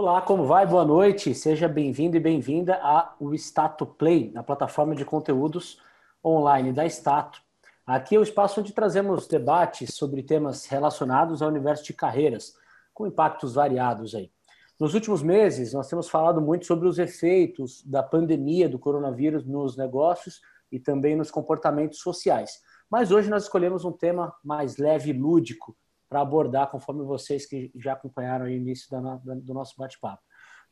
[0.00, 0.66] Olá, como vai?
[0.66, 1.34] Boa noite.
[1.34, 5.78] Seja bem-vindo e bem-vinda ao Stato Play, a plataforma de conteúdos
[6.24, 7.42] online da Stato.
[7.86, 12.54] Aqui é o espaço onde trazemos debates sobre temas relacionados ao universo de carreiras,
[12.94, 14.32] com impactos variados aí.
[14.80, 19.76] Nos últimos meses, nós temos falado muito sobre os efeitos da pandemia do coronavírus nos
[19.76, 20.40] negócios
[20.72, 22.62] e também nos comportamentos sociais.
[22.88, 25.76] Mas hoje nós escolhemos um tema mais leve e lúdico
[26.10, 28.88] para abordar, conforme vocês que já acompanharam o início
[29.24, 30.20] do nosso bate-papo.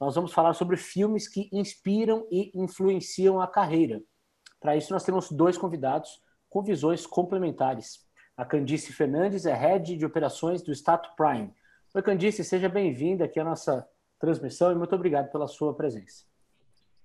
[0.00, 4.02] Nós vamos falar sobre filmes que inspiram e influenciam a carreira.
[4.60, 6.20] Para isso, nós temos dois convidados
[6.50, 8.04] com visões complementares.
[8.36, 11.54] A Candice Fernandes é head de operações do Stato Prime.
[11.94, 16.24] Oi, Candice, seja bem-vinda aqui à nossa transmissão e muito obrigado pela sua presença.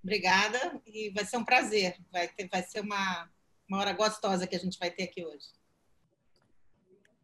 [0.04, 1.98] Obrigada e vai ser um prazer.
[2.12, 3.30] Vai, ter, vai ser uma,
[3.70, 5.46] uma hora gostosa que a gente vai ter aqui hoje.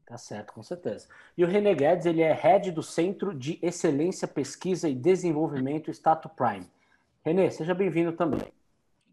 [0.09, 1.07] Tá certo, com certeza.
[1.37, 6.27] E o René Guedes, ele é head do Centro de Excelência, Pesquisa e Desenvolvimento Stato
[6.27, 6.65] Prime.
[7.23, 8.51] René, seja bem-vindo também.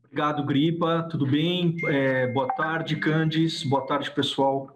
[0.07, 1.07] Obrigado, Gripa.
[1.11, 1.77] Tudo bem?
[1.85, 3.69] É, boa tarde, Candice.
[3.69, 4.75] Boa tarde, pessoal.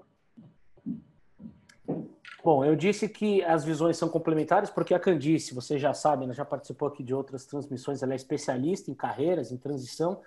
[2.44, 6.34] Bom, eu disse que as visões são complementares porque a Candice, você já sabe, ela
[6.34, 10.20] já participou aqui de outras transmissões, ela é especialista em carreiras, em transição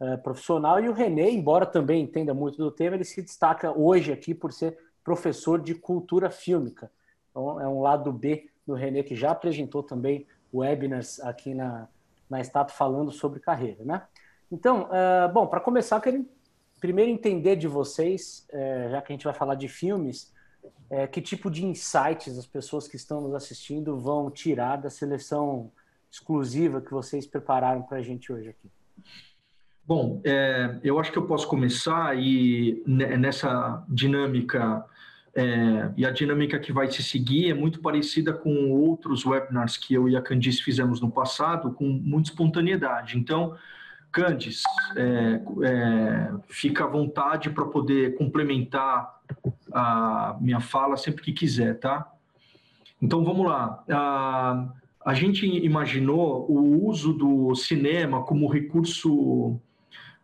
[0.00, 4.10] uh, profissional, e o René, embora também entenda muito do tema, ele se destaca hoje
[4.10, 6.90] aqui por ser professor de cultura fílmica.
[7.30, 11.86] Então, é um lado B do René, que já apresentou também webinars aqui na,
[12.28, 14.02] na Stato falando sobre carreira, né?
[14.50, 16.28] Então, uh, bom, para começar, eu quero
[16.80, 20.34] primeiro entender de vocês, uh, já que a gente vai falar de filmes,
[20.90, 25.70] é, que tipo de insights as pessoas que estão nos assistindo vão tirar da seleção
[26.10, 28.68] exclusiva que vocês prepararam para a gente hoje aqui?
[29.86, 34.84] Bom, é, eu acho que eu posso começar e nessa dinâmica
[35.32, 39.94] é, e a dinâmica que vai se seguir é muito parecida com outros webinars que
[39.94, 43.16] eu e a Candice fizemos no passado, com muita espontaneidade.
[43.16, 43.54] Então,
[44.10, 44.64] Candice,
[44.96, 49.20] é, é, fica à vontade para poder complementar
[49.72, 52.10] a minha fala sempre que quiser, tá?
[53.00, 53.84] Então vamos lá.
[53.88, 54.68] A,
[55.04, 59.60] a gente imaginou o uso do cinema como recurso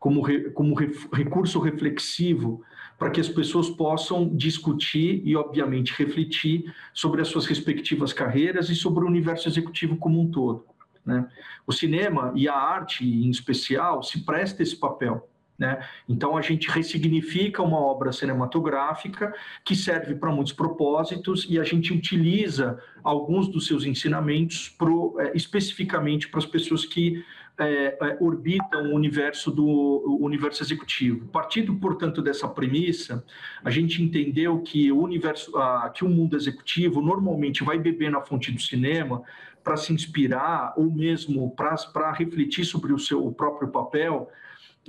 [0.03, 2.61] como, re, como re, recurso reflexivo
[2.99, 8.75] para que as pessoas possam discutir e, obviamente, refletir sobre as suas respectivas carreiras e
[8.75, 10.67] sobre o universo executivo como um todo.
[11.07, 11.25] Né?
[11.65, 15.29] O cinema e a arte, em especial, se presta esse papel.
[15.57, 15.79] Né?
[16.09, 19.33] Então, a gente ressignifica uma obra cinematográfica
[19.65, 25.31] que serve para muitos propósitos e a gente utiliza alguns dos seus ensinamentos pro, é,
[25.37, 27.25] especificamente para as pessoas que
[27.59, 31.29] é, é, orbitam o universo do o universo executivo.
[31.29, 33.25] Partindo, portanto, dessa premissa,
[33.63, 38.21] a gente entendeu que o universo, a, que o mundo executivo normalmente vai beber na
[38.21, 39.23] fonte do cinema
[39.63, 44.29] para se inspirar ou mesmo para refletir sobre o seu próprio papel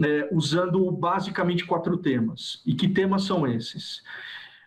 [0.02, 2.62] é, usando basicamente quatro temas.
[2.66, 4.02] E que temas são esses?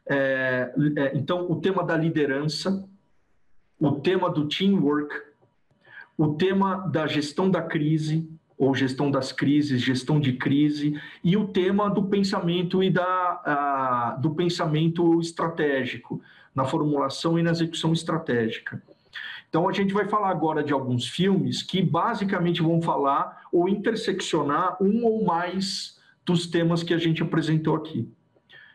[0.08, 2.88] É, é, então, o tema da liderança,
[3.78, 5.25] o tema do teamwork,
[6.16, 11.48] o tema da gestão da crise, ou gestão das crises, gestão de crise, e o
[11.48, 16.22] tema do pensamento e da, a, do pensamento estratégico,
[16.54, 18.82] na formulação e na execução estratégica.
[19.48, 24.76] Então, a gente vai falar agora de alguns filmes que basicamente vão falar ou interseccionar
[24.82, 28.10] um ou mais dos temas que a gente apresentou aqui.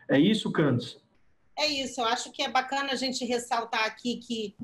[0.08, 0.98] É isso, Candice?
[1.58, 2.00] É isso.
[2.00, 4.56] Eu acho que é bacana a gente ressaltar aqui que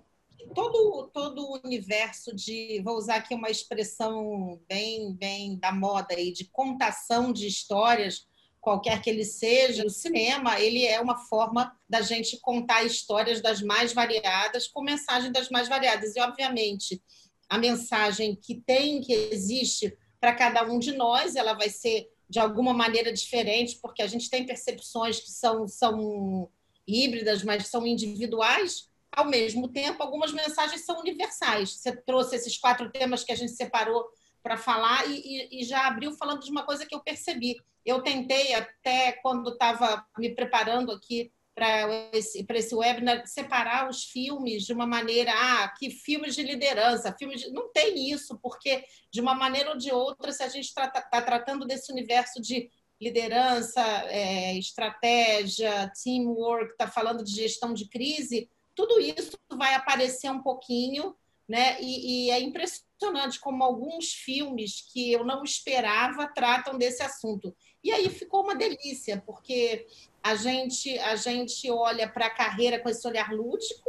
[0.54, 6.32] todo, todo o universo de, vou usar aqui uma expressão bem, bem da moda aí,
[6.32, 8.26] de contação de histórias,
[8.60, 13.62] qualquer que ele seja, o cinema ele é uma forma da gente contar histórias das
[13.62, 16.14] mais variadas com mensagem das mais variadas.
[16.14, 17.02] E obviamente
[17.48, 22.38] a mensagem que tem que existe para cada um de nós ela vai ser de
[22.38, 26.50] alguma maneira diferente porque a gente tem percepções que são são
[26.86, 28.88] híbridas mas são individuais
[29.18, 33.52] ao mesmo tempo algumas mensagens são universais você trouxe esses quatro temas que a gente
[33.52, 34.06] separou
[34.42, 37.56] para falar e, e, e, já abriu falando de uma coisa que eu percebi.
[37.84, 44.62] Eu tentei, até quando estava me preparando aqui para esse, esse webinar, separar os filmes
[44.62, 47.50] de uma maneira, ah, que filmes de liderança, filmes de...
[47.50, 51.20] Não tem isso, porque de uma maneira ou de outra, se a gente está tá
[51.20, 52.70] tratando desse universo de
[53.00, 58.48] liderança, é, estratégia, teamwork, está falando de gestão de crise,
[58.78, 61.16] tudo isso vai aparecer um pouquinho
[61.48, 61.80] né?
[61.80, 67.56] E, e, é impressionante como alguns filmes que eu não esperava tratam desse assunto.
[67.82, 69.86] E aí ficou uma delícia, porque
[70.22, 73.88] a gente a gente olha para a carreira com esse olhar lúdico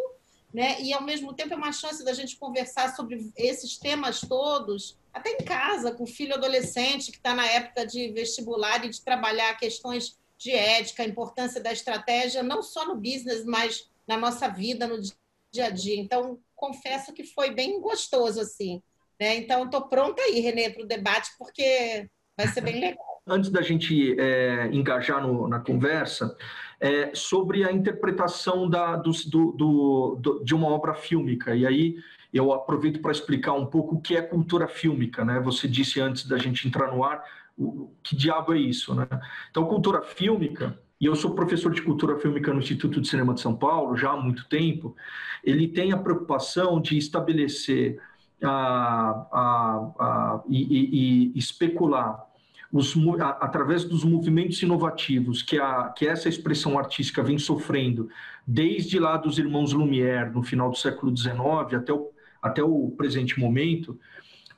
[0.54, 0.82] né?
[0.82, 5.32] E ao mesmo tempo é uma chance da gente conversar sobre esses temas todos, até
[5.32, 9.58] em casa, com o filho adolescente que está na época de vestibular e de trabalhar
[9.58, 14.88] questões de ética, a importância da estratégia, não só no business, mas na nossa vida,
[14.88, 15.00] no
[15.52, 15.96] dia a dia.
[15.96, 18.82] Então, confesso que foi bem gostoso, assim.
[19.20, 19.38] Né?
[19.38, 23.22] Então, estou pronta aí, Renê, para o debate, porque vai ser bem legal.
[23.28, 26.36] Antes da gente é, engajar no, na conversa,
[26.80, 31.56] é, sobre a interpretação da, do, do, do, de uma obra fílmica.
[31.56, 31.98] E aí
[32.34, 35.24] eu aproveito para explicar um pouco o que é cultura fílmica.
[35.24, 35.40] Né?
[35.42, 37.24] Você disse antes da gente entrar no ar,
[37.56, 38.96] o, que diabo é isso?
[38.96, 39.08] Né?
[39.52, 43.42] Então, cultura fílmica, e eu sou professor de cultura fílmica no Instituto de Cinema de
[43.42, 44.96] São Paulo já há muito tempo,
[45.44, 48.02] ele tem a preocupação de estabelecer
[48.44, 52.28] a, a, a, e, e, e especular
[52.72, 52.96] os,
[53.40, 58.10] através dos movimentos inovativos que, a, que essa expressão artística vem sofrendo,
[58.46, 61.40] desde lá dos irmãos Lumière, no final do século XIX,
[61.76, 62.10] até o,
[62.42, 64.00] até o presente momento,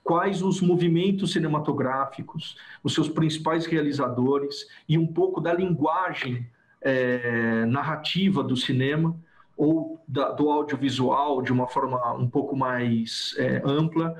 [0.04, 6.48] quais os movimentos cinematográficos, os seus principais realizadores e um pouco da linguagem
[6.82, 9.16] é, narrativa do cinema
[9.56, 14.18] ou da, do audiovisual de uma forma um pouco mais é, ampla,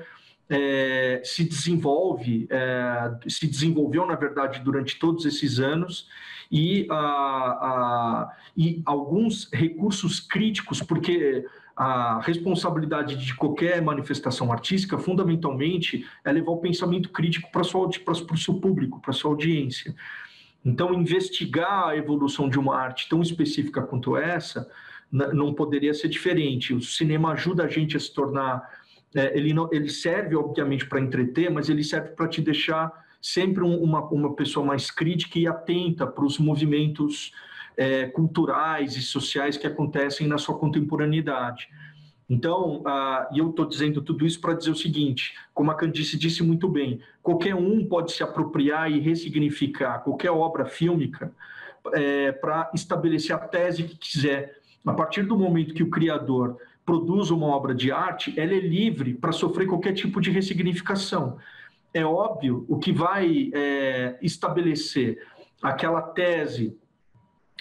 [0.48, 6.08] é, se desenvolve, é, se desenvolveu, na verdade, durante todos esses anos,
[6.50, 11.46] e, a, a, e alguns recursos críticos, porque
[11.76, 18.54] a responsabilidade de qualquer manifestação artística, fundamentalmente, é levar o pensamento crítico para o seu
[18.54, 19.94] público, para sua audiência.
[20.64, 24.70] Então, investigar a evolução de uma arte tão específica quanto essa
[25.10, 26.72] não poderia ser diferente.
[26.72, 28.66] O cinema ajuda a gente a se tornar
[29.14, 32.90] é, ele, não, ele serve, obviamente, para entreter, mas ele serve para te deixar
[33.20, 37.32] sempre um, uma, uma pessoa mais crítica e atenta para os movimentos
[37.76, 41.68] é, culturais e sociais que acontecem na sua contemporaneidade.
[42.28, 46.18] Então, ah, e eu estou dizendo tudo isso para dizer o seguinte: como a Candice
[46.18, 51.32] disse muito bem, qualquer um pode se apropriar e ressignificar qualquer obra fílmica
[51.92, 54.60] é, para estabelecer a tese que quiser.
[54.86, 59.14] A partir do momento que o criador produz uma obra de arte, ela é livre
[59.14, 61.36] para sofrer qualquer tipo de ressignificação.
[61.94, 65.22] É óbvio, o que vai é, estabelecer
[65.62, 66.76] aquela tese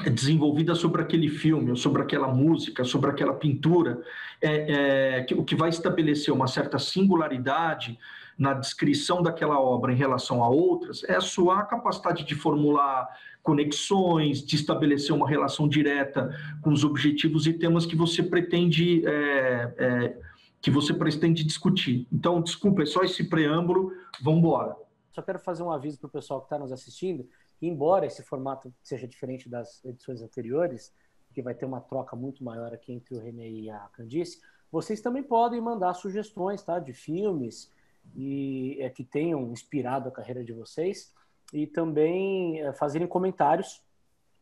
[0.09, 4.01] desenvolvida sobre aquele filme, sobre aquela música, sobre aquela pintura,
[4.41, 7.97] é, é, que, o que vai estabelecer uma certa singularidade
[8.37, 13.07] na descrição daquela obra em relação a outras é a sua capacidade de formular
[13.43, 19.73] conexões, de estabelecer uma relação direta com os objetivos e temas que você pretende é,
[19.77, 20.17] é,
[20.61, 22.07] que você pretende discutir.
[22.11, 24.75] Então, desculpa, é só esse preâmbulo, vamos embora.
[25.11, 27.27] Só quero fazer um aviso para o pessoal que está nos assistindo,
[27.67, 30.93] embora esse formato seja diferente das edições anteriores,
[31.33, 34.41] que vai ter uma troca muito maior aqui entre o René e a Candice,
[34.71, 37.71] vocês também podem mandar sugestões tá, de filmes
[38.15, 41.13] e é, que tenham inspirado a carreira de vocês
[41.53, 43.83] e também é, fazerem comentários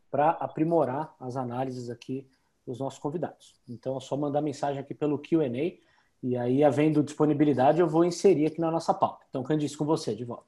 [0.10, 2.27] para aprimorar as análises aqui
[2.65, 3.56] dos nossos convidados.
[3.68, 5.77] Então é só mandar mensagem aqui pelo Q&A
[6.22, 9.25] e aí, havendo disponibilidade, eu vou inserir aqui na nossa pauta.
[9.30, 10.45] Então, Candice, com você, de volta.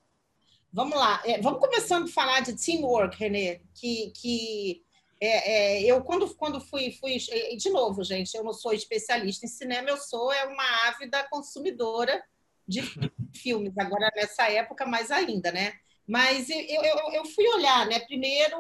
[0.73, 1.21] Vamos lá.
[1.25, 4.83] É, vamos começando a falar de teamwork, Renê, que, que
[5.19, 7.18] é, é, eu, quando, quando fui, fui...
[7.57, 12.24] De novo, gente, eu não sou especialista em cinema, eu sou é uma ávida consumidora
[12.65, 12.81] de
[13.36, 15.74] filmes, agora nessa época mais ainda, né?
[16.07, 18.00] Mas eu, eu, eu fui olhar, né?
[18.00, 18.57] Primeiro,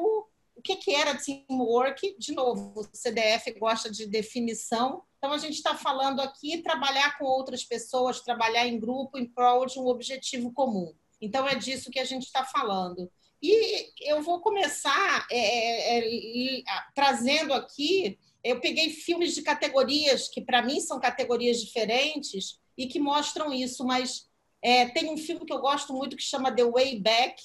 [0.55, 2.15] o que, que era teamwork?
[2.19, 5.03] De novo, o CDF gosta de definição.
[5.17, 9.65] Então, a gente está falando aqui trabalhar com outras pessoas, trabalhar em grupo em prol
[9.65, 10.93] de um objetivo comum.
[11.21, 13.09] Então, é disso que a gente está falando.
[13.41, 16.63] E eu vou começar é, é, é,
[16.93, 18.19] trazendo aqui.
[18.43, 23.85] Eu peguei filmes de categorias que, para mim, são categorias diferentes e que mostram isso,
[23.85, 24.27] mas
[24.61, 27.41] é, tem um filme que eu gosto muito que chama The Way Back,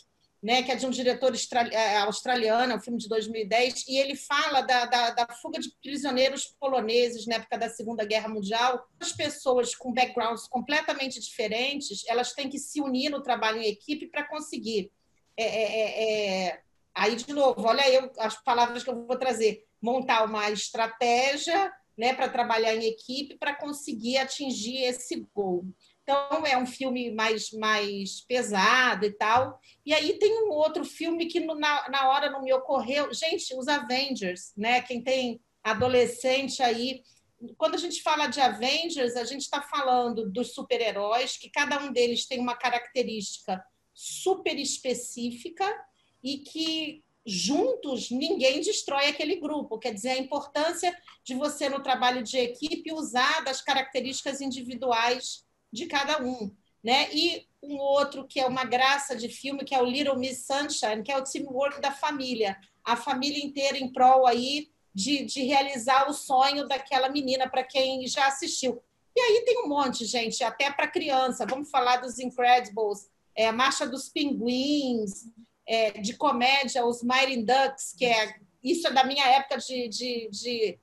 [0.46, 1.32] né, que é de um diretor
[1.72, 5.72] é, australiano, é um filme de 2010, e ele fala da, da, da, fuga de
[5.82, 8.86] prisioneiros poloneses na época da Segunda Guerra Mundial.
[9.00, 14.06] As pessoas com backgrounds completamente diferentes, elas têm que se unir no trabalho em equipe
[14.06, 14.92] para conseguir.
[15.36, 16.60] É, é, é, é,
[16.94, 19.64] aí, de novo, olha aí as palavras que eu vou trazer.
[19.82, 25.64] Montar uma estratégia né, para trabalhar em equipe para conseguir atingir esse gol.
[26.08, 29.58] Então, é um filme mais, mais pesado e tal.
[29.84, 33.12] E aí tem um outro filme que na, na hora não me ocorreu.
[33.12, 34.80] Gente, os Avengers, né?
[34.82, 37.02] Quem tem adolescente aí.
[37.58, 41.92] Quando a gente fala de Avengers, a gente está falando dos super-heróis, que cada um
[41.92, 43.60] deles tem uma característica
[43.92, 45.66] super específica
[46.22, 49.76] e que juntos ninguém destrói aquele grupo.
[49.80, 55.45] Quer dizer, a importância de você, no trabalho de equipe, usar das características individuais
[55.76, 56.50] de cada um.
[56.82, 57.08] Né?
[57.12, 61.02] E um outro que é uma graça de filme, que é o Little Miss Sunshine,
[61.02, 62.56] que é o teamwork da família.
[62.84, 68.06] A família inteira em prol aí de, de realizar o sonho daquela menina, para quem
[68.06, 68.82] já assistiu.
[69.14, 71.46] E aí tem um monte, gente, até para criança.
[71.46, 75.26] Vamos falar dos Incredibles, é, a Marcha dos Pinguins,
[75.66, 80.28] é, de comédia, os Mighty Ducks, que é isso é da minha época de, de,
[80.30, 80.78] de,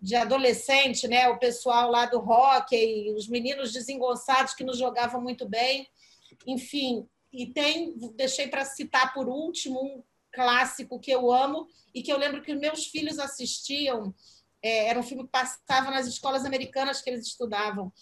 [0.00, 1.28] de adolescente, né?
[1.28, 5.88] O pessoal lá do hockey, os meninos desengonçados que nos jogavam muito bem,
[6.46, 7.08] enfim.
[7.32, 10.02] E tem, deixei para citar por último um
[10.32, 14.14] clássico que eu amo e que eu lembro que meus filhos assistiam.
[14.62, 17.92] É, era um filme que passava nas escolas americanas que eles estudavam,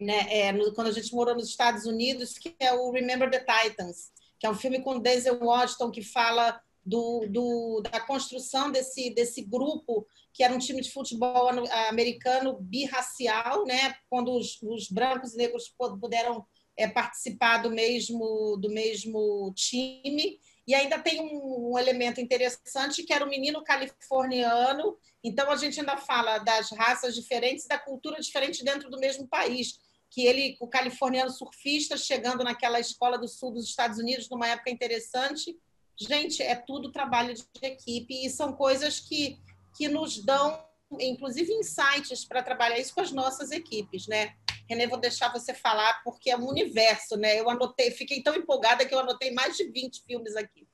[0.00, 0.26] né?
[0.30, 4.10] É, no, quando a gente morou nos Estados Unidos, que é o Remember the Titans
[4.38, 9.42] que é um filme com Denzel Washington que fala do, do, da construção desse, desse
[9.42, 11.48] grupo, que era um time de futebol
[11.88, 13.94] americano birracial, né?
[14.08, 20.40] quando os, os brancos e negros puderam é, participar do mesmo, do mesmo time.
[20.66, 24.96] E ainda tem um, um, elemento interessante, que era o menino californiano.
[25.22, 29.78] Então, a gente ainda fala das raças diferentes, da cultura diferente dentro do mesmo país
[30.10, 34.70] que ele, o californiano surfista, chegando naquela escola do sul dos Estados Unidos, numa época
[34.70, 35.54] interessante.
[36.00, 39.38] Gente, é tudo trabalho de equipe e são coisas que,
[39.76, 40.58] que nos dão,
[41.00, 44.34] inclusive, insights para trabalhar isso com as nossas equipes, né?
[44.68, 47.40] Renê, vou deixar você falar, porque é um universo, né?
[47.40, 50.68] Eu anotei, fiquei tão empolgada que eu anotei mais de 20 filmes aqui.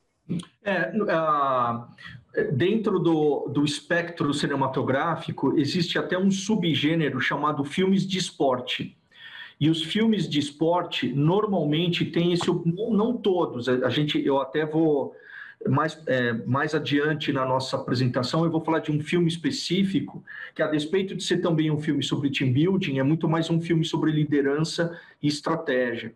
[0.63, 8.99] É, uh, dentro do, do espectro cinematográfico, existe até um subgênero chamado filmes de esporte.
[9.61, 15.15] E os filmes de esporte normalmente têm esse, não, todos, a gente, eu até vou
[15.69, 20.23] mais, é, mais adiante na nossa apresentação, eu vou falar de um filme específico,
[20.55, 23.61] que a despeito de ser também um filme sobre team building, é muito mais um
[23.61, 26.15] filme sobre liderança e estratégia.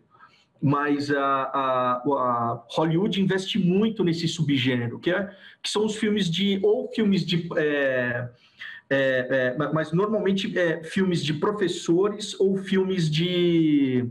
[0.61, 6.29] Mas a, a, a Hollywood investe muito nesse subgênero, que, é, que são os filmes
[6.29, 7.47] de, ou filmes de.
[7.55, 8.27] É,
[8.89, 14.09] é, é, mas normalmente é, filmes de professores ou filmes de,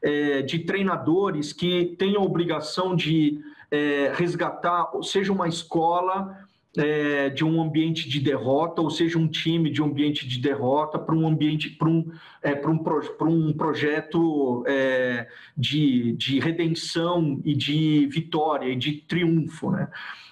[0.00, 3.40] é, de treinadores que têm a obrigação de
[3.70, 9.70] é, resgatar, seja uma escola é, de um ambiente de derrota, ou seja um time
[9.70, 12.10] de um ambiente de derrota para um ambiente para um,
[12.42, 18.92] é, para um, para um projeto é, de, de redenção e de vitória e de
[18.92, 19.88] triunfo, né?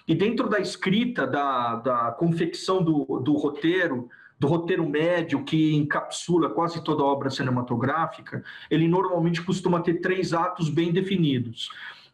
[0.06, 6.50] E dentro da escrita, da, da confecção do, do roteiro, do roteiro médio, que encapsula
[6.50, 11.68] quase toda a obra cinematográfica, ele normalmente costuma ter três atos bem definidos.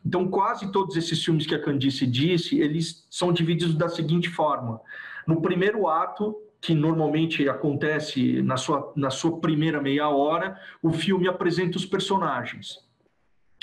[0.04, 4.80] Então, quase todos esses filmes que a Candice disse, eles são divididos da seguinte forma.
[5.26, 11.28] No primeiro ato, que normalmente acontece na sua, na sua primeira meia hora, o filme
[11.28, 12.87] apresenta os personagens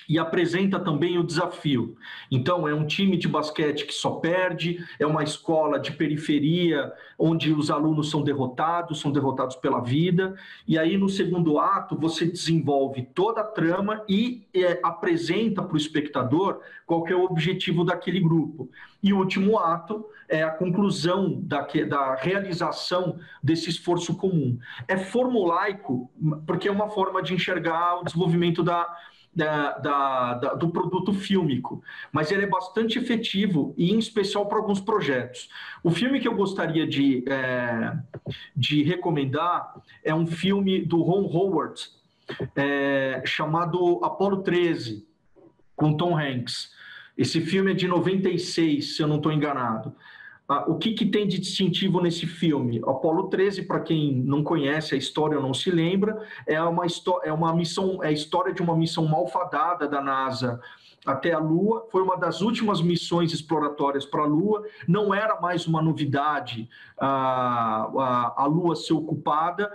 [0.07, 1.95] e apresenta também o desafio.
[2.31, 7.53] Então, é um time de basquete que só perde, é uma escola de periferia onde
[7.53, 10.35] os alunos são derrotados, são derrotados pela vida,
[10.67, 15.77] e aí no segundo ato você desenvolve toda a trama e é, apresenta para o
[15.77, 18.69] espectador qual é o objetivo daquele grupo.
[19.01, 24.57] E o último ato é a conclusão da, da realização desse esforço comum.
[24.87, 26.09] É formulaico,
[26.45, 28.87] porque é uma forma de enxergar o desenvolvimento da
[29.35, 34.57] da, da, da, do produto fílmico, mas ele é bastante efetivo e em especial para
[34.57, 35.49] alguns projetos.
[35.83, 37.97] O filme que eu gostaria de, é,
[38.55, 41.81] de recomendar é um filme do Ron Howard
[42.55, 45.05] é, chamado Apolo 13,
[45.75, 46.73] com Tom Hanks.
[47.17, 49.93] Esse filme é de 96, se eu não estou enganado.
[50.47, 52.79] Ah, o que, que, tem de distintivo nesse filme?
[52.85, 56.85] Apolo 13, para quem não conhece a história ou não se lembra, é uma,
[57.23, 60.61] é uma missão, é a história de uma missão malfadada da NASA
[61.03, 61.87] até a Lua.
[61.91, 64.63] Foi uma das últimas missões exploratórias para a Lua.
[64.87, 67.89] Não era mais uma novidade a,
[68.37, 69.71] a, a Lua ser ocupada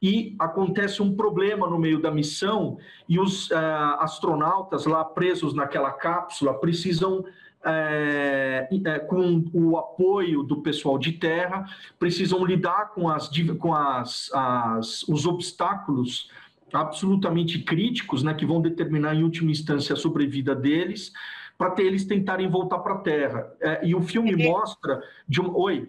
[0.00, 3.56] e acontece um problema no meio da missão e os uh,
[3.98, 7.24] astronautas lá presos naquela cápsula precisam
[7.66, 11.66] é, é, com o apoio do pessoal de terra,
[11.98, 16.30] precisam lidar com, as, com as, as, os obstáculos
[16.72, 21.12] absolutamente críticos, né, que vão determinar em última instância a sobrevida deles,
[21.58, 23.52] para eles tentarem voltar para a Terra.
[23.60, 24.48] É, e o filme é.
[24.48, 25.56] mostra de um...
[25.56, 25.88] Oi.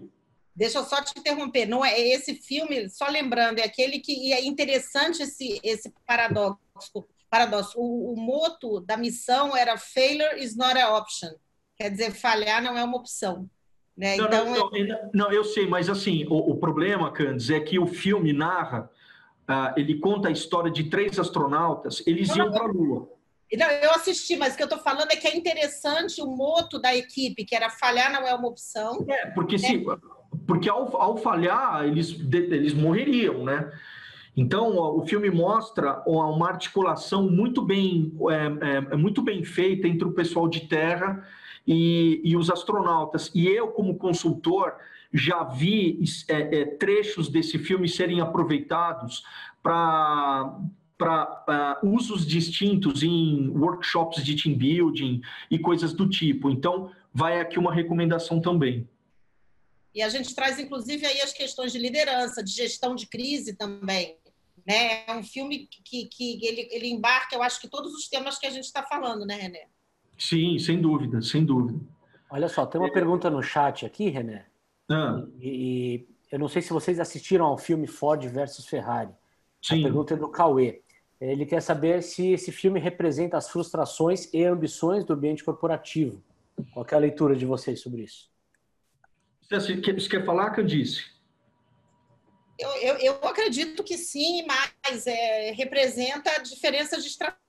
[0.56, 1.68] Deixa eu só te interromper.
[1.68, 7.06] Não é esse filme, só lembrando, é aquele que é interessante esse esse paradoxo.
[7.30, 7.78] Paradoxo.
[7.78, 11.30] O, o moto da missão era failure is not an option
[11.80, 13.50] Quer dizer, falhar não é uma opção.
[13.96, 14.16] Né?
[14.18, 17.80] Não, então, não, não, não, eu sei, mas assim, o, o problema, Candice, é que
[17.80, 18.90] o filme narra,
[19.50, 23.10] uh, ele conta a história de três astronautas, eles iam para a Lua.
[23.56, 26.80] Não, eu assisti, mas o que eu estou falando é que é interessante o moto
[26.80, 29.06] da equipe, que era falhar não é uma opção.
[29.08, 29.84] É, porque, se,
[30.46, 33.72] porque ao, ao falhar, eles, eles morreriam, né?
[34.36, 40.08] Então, o filme mostra uma articulação muito bem, é, é, é, muito bem feita entre
[40.08, 41.26] o pessoal de terra
[41.68, 43.30] e, e os astronautas.
[43.36, 44.76] E eu, como consultor,
[45.14, 49.24] já vi é, é trechos desse filme serem aproveitados
[49.62, 50.60] para
[50.98, 56.50] para uh, usos distintos em workshops de team building e coisas do tipo.
[56.50, 58.90] Então, vai aqui uma recomendação também.
[59.94, 64.18] E a gente traz, inclusive, aí as questões de liderança, de gestão de crise também.
[64.66, 65.06] Né?
[65.06, 68.48] É um filme que, que ele, ele embarca, eu acho que todos os temas que
[68.48, 69.68] a gente está falando, né, René?
[70.18, 71.80] Sim, sem dúvida, sem dúvida.
[72.30, 72.92] Olha só, tem uma é...
[72.92, 74.46] pergunta no chat aqui, René.
[74.90, 75.24] Ah.
[75.40, 79.12] E, e, eu não sei se vocês assistiram ao filme Ford versus Ferrari.
[79.62, 79.80] Sim.
[79.80, 80.82] A pergunta é do Cauê.
[81.20, 86.22] Ele quer saber se esse filme representa as frustrações e ambições do ambiente corporativo.
[86.74, 88.30] Qual é a leitura de vocês sobre isso?
[89.50, 91.06] Você quer falar, que eu disse?
[92.60, 97.47] Eu, eu, eu, acredito que sim, mas é, representa a diferença de estratégia.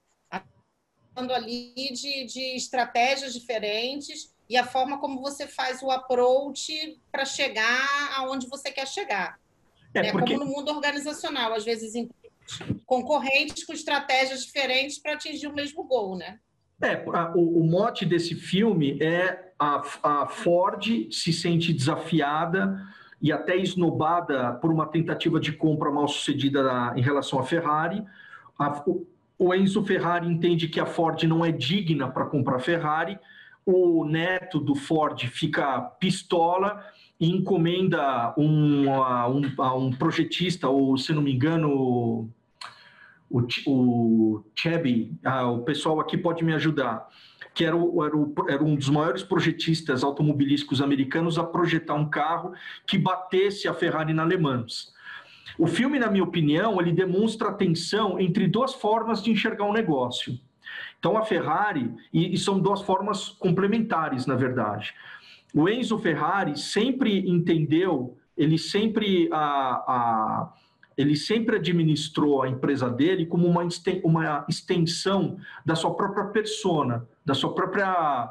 [1.19, 7.25] Falando ali de, de estratégias diferentes e a forma como você faz o approach para
[7.25, 9.37] chegar aonde você quer chegar.
[9.93, 10.13] É, né?
[10.13, 10.35] porque...
[10.35, 11.93] Como no mundo organizacional, às vezes
[12.87, 16.39] concorrentes com estratégias diferentes para atingir o mesmo gol, né?
[16.81, 22.81] É, o, o mote desse filme é a, a Ford se sente desafiada
[23.21, 28.05] e até esnobada por uma tentativa de compra mal sucedida em relação à Ferrari.
[28.57, 28.85] A,
[29.39, 33.19] o Enzo Ferrari entende que a Ford não é digna para comprar Ferrari.
[33.65, 36.85] O neto do Ford fica pistola
[37.21, 42.31] e encomenda um, a, um, a um projetista, ou se não me engano,
[43.31, 47.07] o, o Chebby, ah, o pessoal aqui pode me ajudar,
[47.55, 52.09] que era, o, era, o, era, um dos maiores projetistas automobilísticos americanos a projetar um
[52.09, 52.53] carro
[52.87, 54.93] que batesse a Ferrari na Le Mans.
[55.59, 59.73] O filme, na minha opinião, ele demonstra a tensão entre duas formas de enxergar um
[59.73, 60.39] negócio.
[60.99, 64.95] Então, a Ferrari, e, e são duas formas complementares, na verdade.
[65.53, 70.53] O Enzo Ferrari sempre entendeu, ele sempre a, a
[70.97, 73.67] ele sempre administrou a empresa dele como uma,
[74.03, 78.29] uma extensão da sua própria persona, da sua própria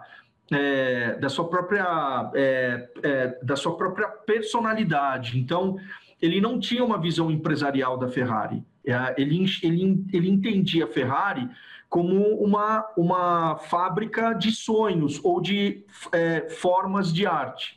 [0.51, 5.39] é, da sua própria é, é, da sua própria personalidade.
[5.39, 5.77] Então
[6.21, 8.63] ele não tinha uma visão empresarial da Ferrari.
[8.85, 11.49] É, ele, ele, ele entendia a Ferrari
[11.89, 17.76] como uma, uma fábrica de sonhos ou de é, formas de arte.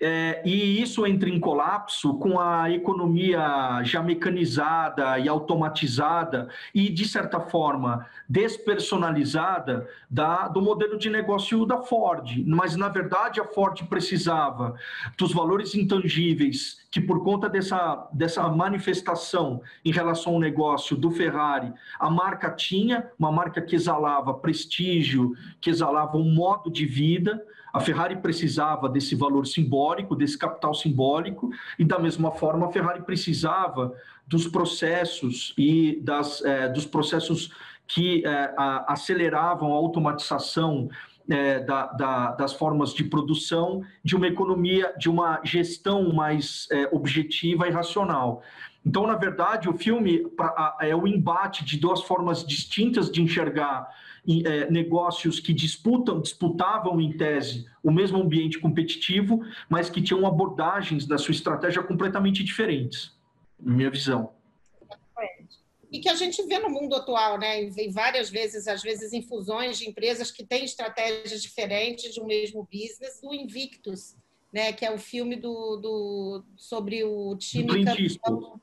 [0.00, 7.04] É, e isso entra em colapso com a economia já mecanizada e automatizada e, de
[7.04, 12.44] certa forma, despersonalizada da, do modelo de negócio da Ford.
[12.46, 14.76] Mas, na verdade, a Ford precisava
[15.16, 21.72] dos valores intangíveis que, por conta dessa, dessa manifestação em relação ao negócio do Ferrari,
[21.98, 27.80] a marca tinha, uma marca que exalava prestígio, que exalava um modo de vida a
[27.80, 33.94] Ferrari precisava desse valor simbólico, desse capital simbólico, e da mesma forma a Ferrari precisava
[34.26, 37.50] dos processos e das, é, dos processos
[37.86, 40.88] que é, a, aceleravam a automatização
[41.28, 47.68] é, da, da, das formas de produção, de uma economia, de uma gestão mais objetiva
[47.68, 48.42] e racional.
[48.84, 50.26] Então, na verdade, o filme
[50.80, 53.86] é o embate de duas formas distintas de enxergar
[54.44, 61.06] é, negócios que disputam, disputavam em tese o mesmo ambiente competitivo, mas que tinham abordagens
[61.06, 63.12] da sua estratégia completamente diferentes,
[63.58, 64.32] minha visão.
[65.90, 67.62] E que a gente vê no mundo atual, né?
[67.62, 72.26] Em várias vezes, às vezes, em fusões de empresas que têm estratégias diferentes de um
[72.26, 74.14] mesmo business, do Invictus,
[74.52, 74.70] né?
[74.74, 78.60] Que é o filme do, do sobre o time campeão,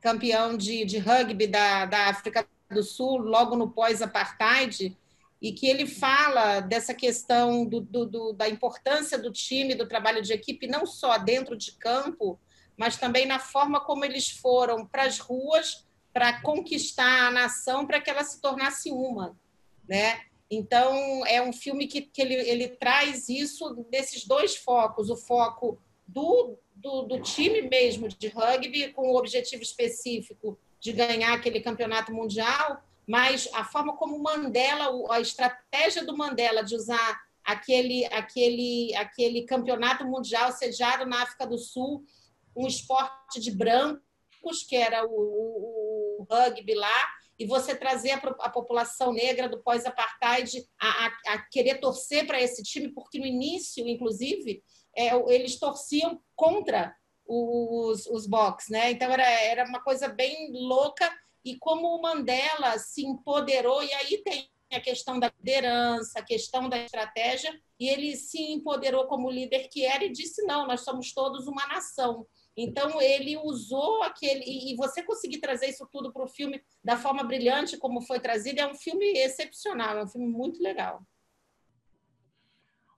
[0.00, 4.96] campeão de, de rugby da, da África do Sul, logo no pós-apartheid,
[5.40, 10.22] e que ele fala dessa questão do, do, do, da importância do time, do trabalho
[10.22, 12.40] de equipe, não só dentro de campo,
[12.76, 18.00] mas também na forma como eles foram para as ruas para conquistar a nação para
[18.00, 19.38] que ela se tornasse uma,
[19.86, 20.22] né?
[20.50, 25.78] Então é um filme que, que ele, ele traz isso desses dois focos, o foco
[26.06, 32.14] do, do, do time mesmo de rugby com o objetivo específico de ganhar aquele campeonato
[32.14, 39.42] mundial, mas a forma como Mandela, a estratégia do Mandela de usar aquele, aquele, aquele
[39.42, 42.04] campeonato mundial sediado na África do Sul,
[42.54, 48.18] um esporte de brancos, que era o, o, o rugby lá, e você trazer a,
[48.18, 53.26] a população negra do pós-apartheid a, a, a, querer torcer para esse time, porque no
[53.26, 54.62] início, inclusive,
[54.96, 56.94] é, eles torciam contra
[57.26, 58.90] os, os box, né?
[58.90, 61.10] Então era, era uma coisa bem louca
[61.44, 66.68] e como o Mandela se empoderou e aí tem a questão da liderança, a questão
[66.68, 71.12] da estratégia e ele se empoderou como líder que era e disse não, nós somos
[71.12, 72.26] todos uma nação.
[72.56, 77.22] Então ele usou aquele e você conseguir trazer isso tudo para o filme da forma
[77.22, 81.02] brilhante como foi trazido é um filme excepcional, é um filme muito legal.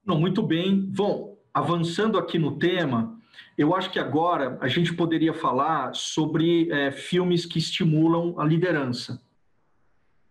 [0.05, 0.81] Não, muito bem.
[0.81, 3.18] Bom, avançando aqui no tema,
[3.57, 9.21] eu acho que agora a gente poderia falar sobre é, filmes que estimulam a liderança,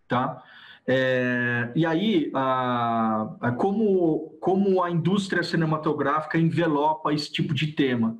[0.06, 0.42] tá?
[0.90, 8.16] É, e aí, a, a, como, como a indústria cinematográfica envelopa esse tipo de tema?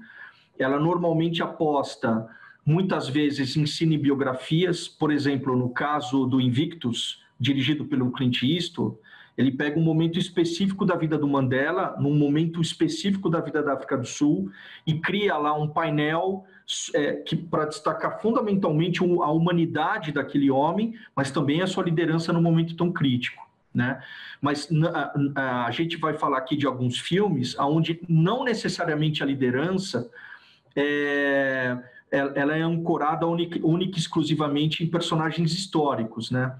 [0.59, 2.29] Ela normalmente aposta,
[2.67, 8.99] muitas vezes, em cinebiografias, por exemplo, no caso do Invictus, dirigido pelo Clint Eastwood,
[9.39, 13.75] ele pega um momento específico da vida do Mandela, num momento específico da vida da
[13.75, 14.51] África do Sul,
[14.85, 16.45] e cria lá um painel
[16.93, 22.43] é, que para destacar fundamentalmente a humanidade daquele homem, mas também a sua liderança no
[22.43, 23.49] momento tão crítico.
[23.73, 24.03] Né?
[24.41, 29.27] Mas a, a, a gente vai falar aqui de alguns filmes onde não necessariamente a
[29.27, 30.11] liderança
[30.75, 31.79] é,
[32.11, 36.57] ela é ancorada única, única exclusivamente em personagens históricos, né?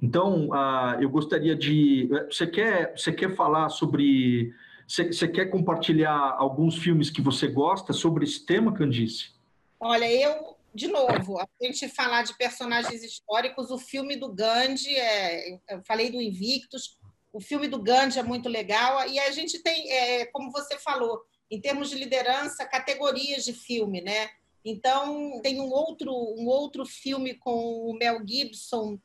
[0.00, 2.08] Então, uh, eu gostaria de.
[2.30, 4.54] Você quer, você quer falar sobre.
[4.86, 9.32] Você, você quer compartilhar alguns filmes que você gosta sobre esse tema, Candice?
[9.78, 15.58] Olha, eu, de novo, a gente falar de personagens históricos, o filme do Gandhi, é,
[15.68, 16.98] eu falei do Invictus,
[17.32, 21.22] o filme do Gandhi é muito legal, e a gente tem, é, como você falou,
[21.50, 24.30] em termos de liderança, categorias de filme, né?
[24.64, 28.98] Então, tem um outro, um outro filme com o Mel Gibson,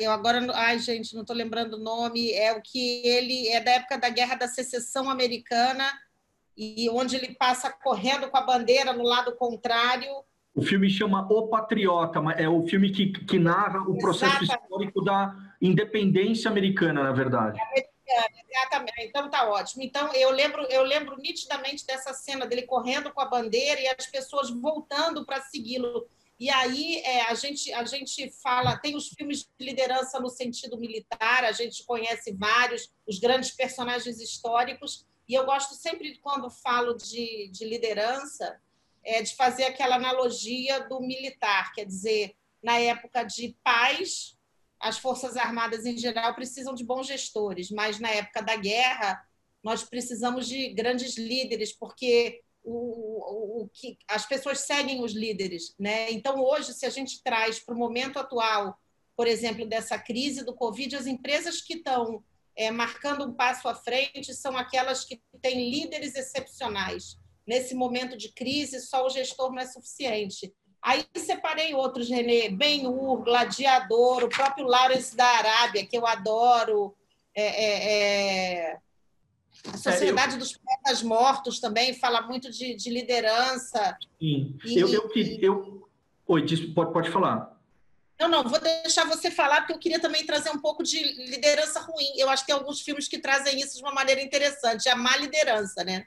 [0.00, 3.72] eu agora, ai gente, não estou lembrando o nome, é o que ele é da
[3.72, 5.84] época da Guerra da Secessão Americana
[6.56, 10.10] e onde ele passa correndo com a bandeira no lado contrário.
[10.54, 14.62] O filme chama O Patriota, é o filme que, que narra o processo Exatamente.
[14.62, 17.60] histórico da independência americana, na verdade.
[18.48, 19.02] Exatamente.
[19.02, 19.82] Então tá ótimo.
[19.82, 24.06] Então eu lembro, eu lembro nitidamente dessa cena dele correndo com a bandeira e as
[24.06, 29.48] pessoas voltando para segui-lo e aí é, a, gente, a gente fala, tem os filmes
[29.58, 35.46] de liderança no sentido militar, a gente conhece vários, os grandes personagens históricos, e eu
[35.46, 38.60] gosto sempre, quando falo de, de liderança,
[39.02, 44.36] é, de fazer aquela analogia do militar, quer dizer, na época de paz,
[44.78, 49.24] as Forças Armadas em geral precisam de bons gestores, mas na época da guerra,
[49.62, 56.10] nós precisamos de grandes líderes, porque o, o, que as pessoas seguem os líderes, né?
[56.10, 58.76] Então hoje, se a gente traz para o momento atual,
[59.16, 62.24] por exemplo, dessa crise do Covid, as empresas que estão
[62.56, 67.16] é, marcando um passo à frente são aquelas que têm líderes excepcionais.
[67.46, 70.52] Nesse momento de crise, só o gestor não é suficiente.
[70.82, 76.96] Aí separei outros, Renê, Ben-Hur, Gladiador, o próprio Lawrence da Arábia, que eu adoro,
[77.34, 78.78] é, é, é
[79.72, 80.38] a Sociedade é, eu...
[80.38, 83.96] dos Poetas Mortos também fala muito de, de liderança.
[84.20, 84.56] Sim.
[84.64, 85.88] E, eu, eu, eu...
[86.26, 87.56] Oi, pode, pode falar.
[88.18, 91.80] Não, não, vou deixar você falar, porque eu queria também trazer um pouco de liderança
[91.80, 92.16] ruim.
[92.16, 95.16] Eu acho que tem alguns filmes que trazem isso de uma maneira interessante, a má
[95.18, 96.06] liderança, né?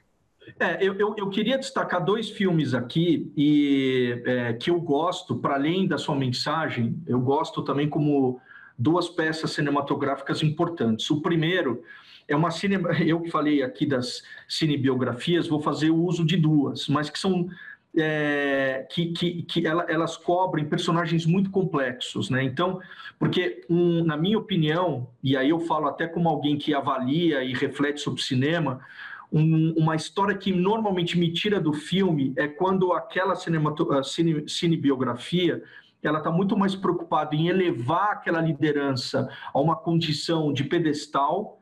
[0.58, 5.54] É, eu, eu, eu queria destacar dois filmes aqui e é, que eu gosto, para
[5.54, 8.40] além da sua mensagem, eu gosto também como
[8.76, 11.08] duas peças cinematográficas importantes.
[11.10, 11.84] O primeiro
[12.30, 12.76] é uma cine...
[13.04, 17.48] eu que falei aqui das cinebiografias, vou fazer o uso de duas, mas que são
[17.96, 22.42] é, que, que, que elas cobrem personagens muito complexos, né?
[22.42, 22.80] Então,
[23.18, 27.52] porque um, na minha opinião, e aí eu falo até como alguém que avalia e
[27.52, 28.80] reflete sobre cinema,
[29.32, 35.62] um, uma história que normalmente me tira do filme é quando aquela cine, cinebiografia
[36.02, 41.59] ela está muito mais preocupada em elevar aquela liderança a uma condição de pedestal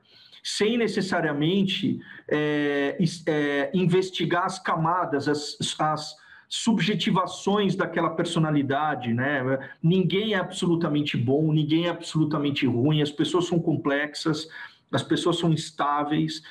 [0.50, 6.16] sem necessariamente é, é, investigar as camadas, as, as
[6.48, 9.42] subjetivações daquela personalidade, né?
[9.82, 14.48] Ninguém é absolutamente bom, ninguém é absolutamente ruim, as pessoas são complexas,
[14.90, 16.42] as pessoas são instáveis,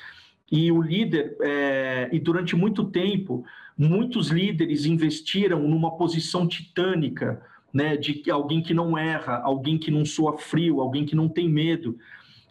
[0.50, 3.44] e o líder, é, e durante muito tempo,
[3.76, 7.42] muitos líderes investiram numa posição titânica
[7.74, 11.48] né, de alguém que não erra, alguém que não soa frio, alguém que não tem
[11.48, 11.98] medo,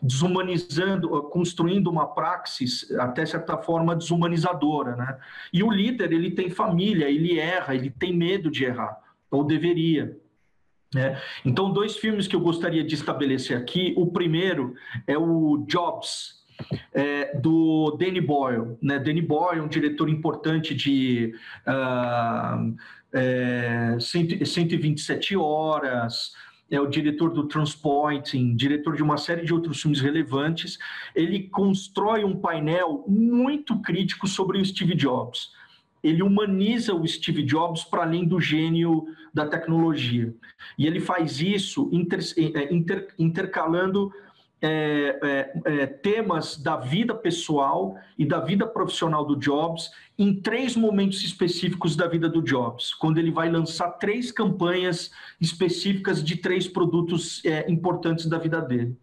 [0.02, 5.18] desumanizando, construindo uma praxis até certa forma desumanizadora, né?
[5.52, 10.18] E o líder ele tem família, ele erra, ele tem medo de errar ou deveria.
[10.94, 11.20] Né?
[11.44, 13.94] Então, dois filmes que eu gostaria de estabelecer aqui.
[13.98, 14.74] O primeiro
[15.06, 16.38] é o Jobs,
[16.94, 18.78] é, do Danny Boyle.
[18.82, 19.00] Né?
[19.00, 21.34] Danny Boyle, um diretor importante de
[21.68, 22.76] uh,
[23.14, 26.34] é, 127 Horas,
[26.69, 30.77] é o diretor do Transpointing, diretor de uma série de outros filmes relevantes.
[31.15, 35.51] Ele constrói um painel muito crítico sobre o Steve Jobs.
[36.03, 40.34] Ele humaniza o Steve Jobs para além do gênio da tecnologia.
[40.77, 42.19] E ele faz isso inter,
[42.56, 44.12] é, inter, intercalando
[44.62, 50.76] é, é, é, temas da vida pessoal e da vida profissional do Jobs em três
[50.76, 56.67] momentos específicos da vida do Jobs, quando ele vai lançar três campanhas específicas de três
[56.67, 58.98] produtos é, importantes da vida dele.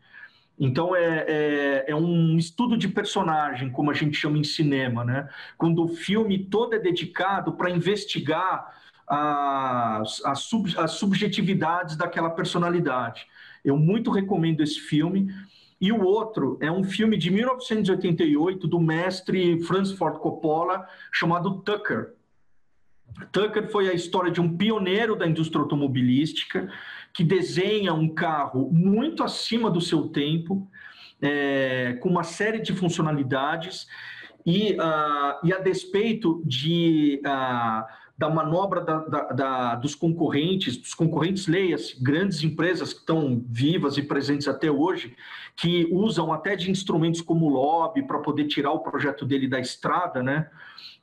[0.59, 5.29] Então é, é, é, um estudo de personagem, como a gente chama em cinema, né?
[5.59, 8.73] Quando o filme todo é dedicado para investigar
[9.07, 13.27] as, as, sub, as subjetividades daquela personalidade.
[13.65, 15.29] Eu muito recomendo esse filme.
[15.81, 22.13] E o outro é um filme de 1988 do mestre Francis Ford Coppola chamado Tucker.
[23.33, 26.71] Tucker foi a história de um pioneiro da indústria automobilística
[27.13, 30.69] que desenha um carro muito acima do seu tempo,
[31.23, 33.87] é, com uma série de funcionalidades
[34.45, 37.85] e, uh, e a despeito de uh,
[38.17, 43.97] da manobra da, da, da, dos concorrentes, dos concorrentes leias, grandes empresas que estão vivas
[43.97, 45.17] e presentes até hoje,
[45.57, 50.23] que usam até de instrumentos como lobby para poder tirar o projeto dele da estrada,
[50.23, 50.49] né?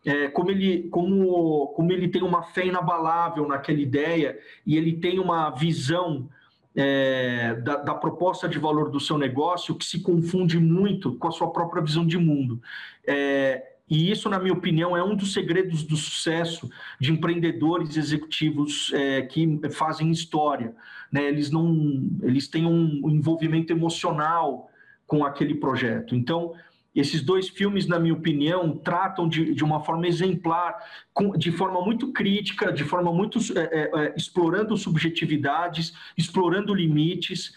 [0.04, 5.20] É, como, ele, como, como ele tem uma fé inabalável naquela ideia e ele tem
[5.20, 6.28] uma visão
[6.76, 11.32] é, da, da, proposta de valor do seu negócio que se confunde muito com a
[11.32, 12.62] sua própria visão de mundo.
[13.06, 18.90] É, e isso, na minha opinião, é um dos segredos do sucesso de empreendedores executivos
[18.94, 20.74] é, que fazem história.
[21.12, 21.26] Né?
[21.26, 24.72] Eles não, eles têm um envolvimento emocional
[25.06, 26.16] com aquele projeto.
[26.16, 26.54] Então,
[26.96, 30.78] esses dois filmes, na minha opinião, tratam de, de uma forma exemplar,
[31.14, 37.54] com, de forma muito crítica, de forma muito é, é, é explorando subjetividades, explorando limites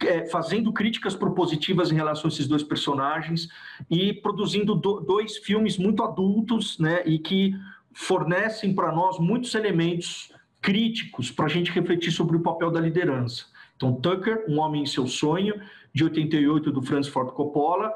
[0.00, 3.48] é, fazendo críticas propositivas em relação a esses dois personagens
[3.90, 7.54] e produzindo do, dois filmes muito adultos, né, e que
[7.92, 13.46] fornecem para nós muitos elementos críticos para a gente refletir sobre o papel da liderança.
[13.76, 15.60] Então, Tucker, Um Homem em Seu Sonho,
[15.92, 17.92] de 88, do Francis Ford Coppola,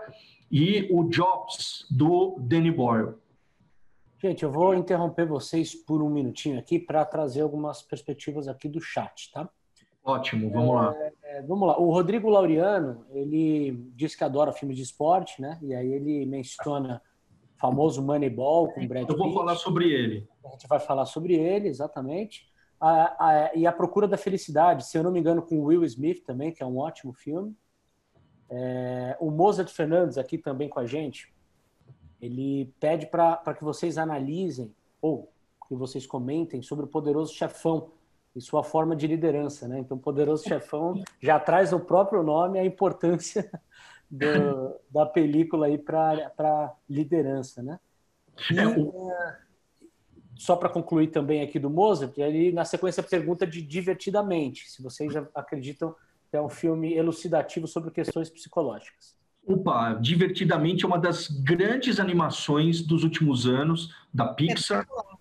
[0.50, 3.14] e o Jobs, do Danny Boyle.
[4.22, 8.80] Gente, eu vou interromper vocês por um minutinho aqui para trazer algumas perspectivas aqui do
[8.80, 9.48] chat, tá?
[10.02, 10.94] Ótimo, vamos lá.
[11.22, 11.78] É, vamos lá.
[11.78, 15.58] O Rodrigo Laureano, ele diz que adora filmes de esporte, né?
[15.62, 17.02] E aí ele menciona
[17.56, 19.12] o famoso Moneyball com Brad Pitt.
[19.12, 20.26] Eu vou falar sobre ele.
[20.44, 22.48] A gente vai falar sobre ele, exatamente.
[22.80, 26.24] A, a, e A Procura da Felicidade, se eu não me engano, com Will Smith
[26.24, 27.54] também, que é um ótimo filme.
[28.48, 31.32] É, o Mozart Fernandes, aqui também com a gente,
[32.20, 35.30] ele pede para que vocês analisem, ou
[35.68, 37.90] que vocês comentem sobre o Poderoso Chefão,
[38.34, 39.78] e sua forma de liderança, né?
[39.78, 43.50] Então, Poderoso Chefão já traz no próprio nome a importância
[44.10, 47.78] do, da película aí para liderança, né?
[48.50, 49.36] E, é, é,
[50.36, 55.14] só para concluir também aqui do Mozart, ele na sequência pergunta de divertidamente, se vocês
[55.34, 55.94] acreditam
[56.30, 59.18] que é um filme elucidativo sobre questões psicológicas.
[59.44, 64.86] Opa, Divertidamente é uma das grandes animações dos últimos anos da Pixar.
[64.88, 65.19] É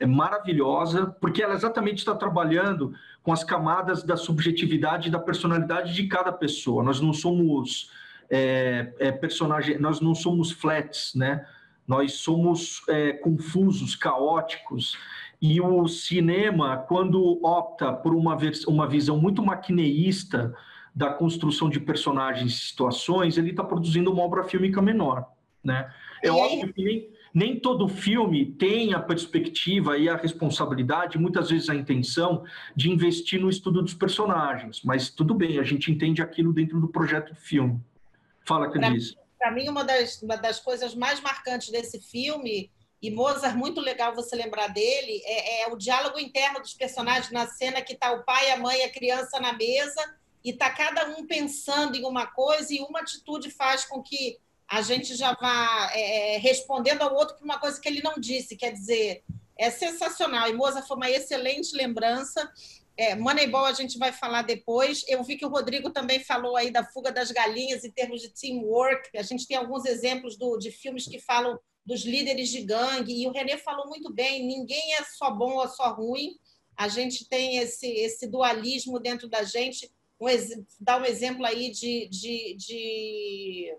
[0.00, 5.92] é maravilhosa, porque ela exatamente está trabalhando com as camadas da subjetividade e da personalidade
[5.92, 6.82] de cada pessoa.
[6.82, 7.90] Nós não somos
[8.30, 11.46] é, é, personagem, nós não somos flats, né?
[11.86, 14.96] Nós somos é, confusos, caóticos.
[15.42, 20.54] E o cinema, quando opta por uma, uma visão muito maquineísta
[20.94, 25.26] da construção de personagens e situações, ele está produzindo uma obra fílmica menor,
[25.62, 25.92] né?
[26.22, 31.68] É óbvio que nem nem todo filme tem a perspectiva e a responsabilidade, muitas vezes
[31.68, 34.82] a intenção, de investir no estudo dos personagens.
[34.82, 37.80] Mas tudo bem, a gente entende aquilo dentro do projeto do filme.
[38.44, 39.14] Fala, Cris.
[39.38, 44.14] Para mim, uma das, uma das coisas mais marcantes desse filme, e Mozart, muito legal
[44.14, 48.22] você lembrar dele, é, é o diálogo interno dos personagens na cena que está o
[48.24, 50.14] pai, a mãe e a criança na mesa,
[50.44, 54.38] e está cada um pensando em uma coisa, e uma atitude faz com que
[54.70, 58.14] a gente já vai é, é, respondendo ao outro por uma coisa que ele não
[58.14, 59.24] disse, quer dizer,
[59.58, 60.48] é sensacional.
[60.48, 62.48] E Moza foi uma excelente lembrança.
[62.96, 65.04] É, Moneyball a gente vai falar depois.
[65.08, 68.28] Eu vi que o Rodrigo também falou aí da fuga das galinhas em termos de
[68.28, 69.18] teamwork.
[69.18, 73.26] A gente tem alguns exemplos do, de filmes que falam dos líderes de gangue, e
[73.26, 76.38] o René falou muito bem: ninguém é só bom ou só ruim.
[76.76, 79.90] A gente tem esse, esse dualismo dentro da gente.
[80.20, 80.28] Um,
[80.78, 83.74] dá um exemplo aí de, de, de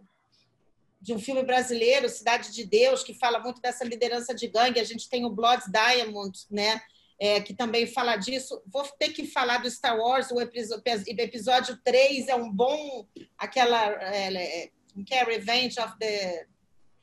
[1.02, 4.80] de um filme brasileiro, Cidade de Deus, que fala muito dessa liderança de gangue.
[4.80, 6.80] A gente tem o Blood Diamond, né?
[7.20, 8.62] É, que também fala disso.
[8.68, 13.08] Vou ter que falar do Star Wars, o episódio, episódio 3 é um bom.
[13.38, 13.92] aquela.
[14.14, 14.72] É, é,
[15.06, 16.46] que é Revenge of the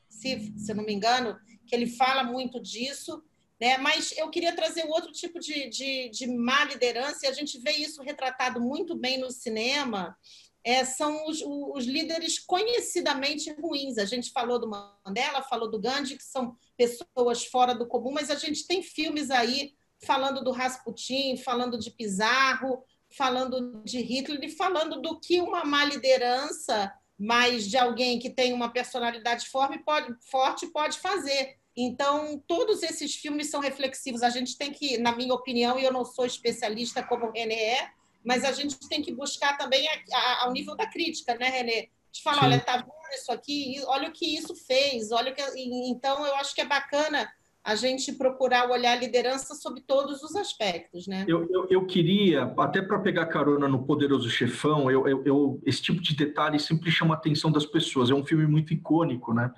[0.07, 3.23] Sith, se eu não me engano, que ele fala muito disso.
[3.59, 3.77] Né?
[3.77, 7.71] Mas eu queria trazer outro tipo de, de, de má liderança, e a gente vê
[7.71, 10.15] isso retratado muito bem no cinema,
[10.63, 13.97] é, são os, os, líderes conhecidamente ruins.
[13.97, 18.29] A gente falou do Mandela, falou do Gandhi, que são pessoas fora do comum, mas
[18.29, 19.73] a gente tem filmes aí
[20.05, 25.83] falando do Rasputin, falando de Pizarro, falando de Hitler e falando do que uma má
[25.83, 31.57] liderança, mas de alguém que tem uma personalidade forte pode, forte pode fazer.
[31.75, 34.21] Então, todos esses filmes são reflexivos.
[34.21, 37.55] A gente tem que, na minha opinião, e eu não sou especialista como o René
[37.55, 37.91] é,
[38.23, 41.89] mas a gente tem que buscar também a, a, ao nível da crítica, né, Renê?
[42.11, 42.45] De falar, Sim.
[42.45, 43.81] olha, tá vendo isso aqui?
[43.85, 45.41] Olha o que isso fez, olha o que.
[45.89, 47.29] Então, eu acho que é bacana
[47.63, 51.25] a gente procurar olhar a liderança sobre todos os aspectos, né?
[51.27, 55.81] Eu, eu, eu queria, até para pegar carona no Poderoso Chefão, eu, eu, eu, esse
[55.81, 58.09] tipo de detalhe sempre chama a atenção das pessoas.
[58.09, 59.51] É um filme muito icônico, né?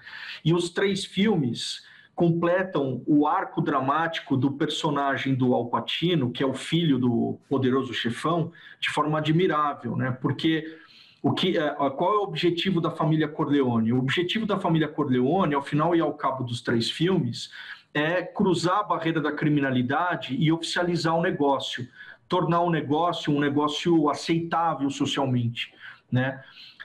[0.43, 1.84] E os três filmes
[2.15, 8.52] completam o arco dramático do personagem do Alpatino, que é o filho do poderoso chefão,
[8.80, 10.12] de forma admirável, né?
[10.21, 10.78] Porque
[11.21, 13.93] o que, é, qual é o objetivo da família Corleone?
[13.93, 17.52] O objetivo da família Corleone, ao final e ao cabo dos três filmes,
[17.93, 21.88] é cruzar a barreira da criminalidade e oficializar o negócio,
[22.28, 25.74] tornar o negócio um negócio aceitável socialmente,
[26.12, 26.41] né?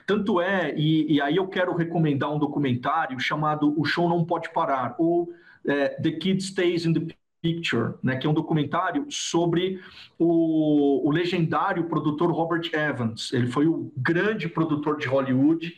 [0.07, 4.53] Tanto é, e, e, aí eu quero recomendar um documentário chamado O Show Não Pode
[4.53, 5.29] Parar, ou
[5.65, 9.81] é, The Kid Stays in the Picture, né, que é um documentário sobre
[10.17, 13.33] o, o, legendário produtor Robert Evans.
[13.33, 15.75] Ele foi o grande produtor de Hollywood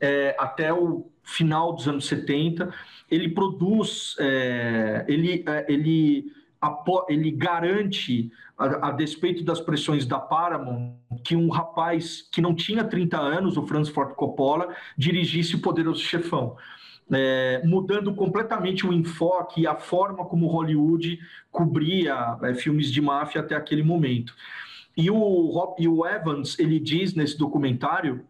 [0.00, 2.72] é, até o final dos anos 70.
[3.10, 6.32] Ele produz, é, ele, é, ele,
[7.08, 13.18] ele garante a, despeito das pressões da Paramount, que um rapaz que não tinha 30
[13.18, 16.56] anos, o Francis Ford Coppola, dirigisse o Poderoso Chefão.
[17.12, 21.20] É, mudando completamente o enfoque e a forma como Hollywood
[21.52, 24.34] cobria é, filmes de máfia até aquele momento.
[24.96, 28.24] E o, e o Evans, ele diz nesse documentário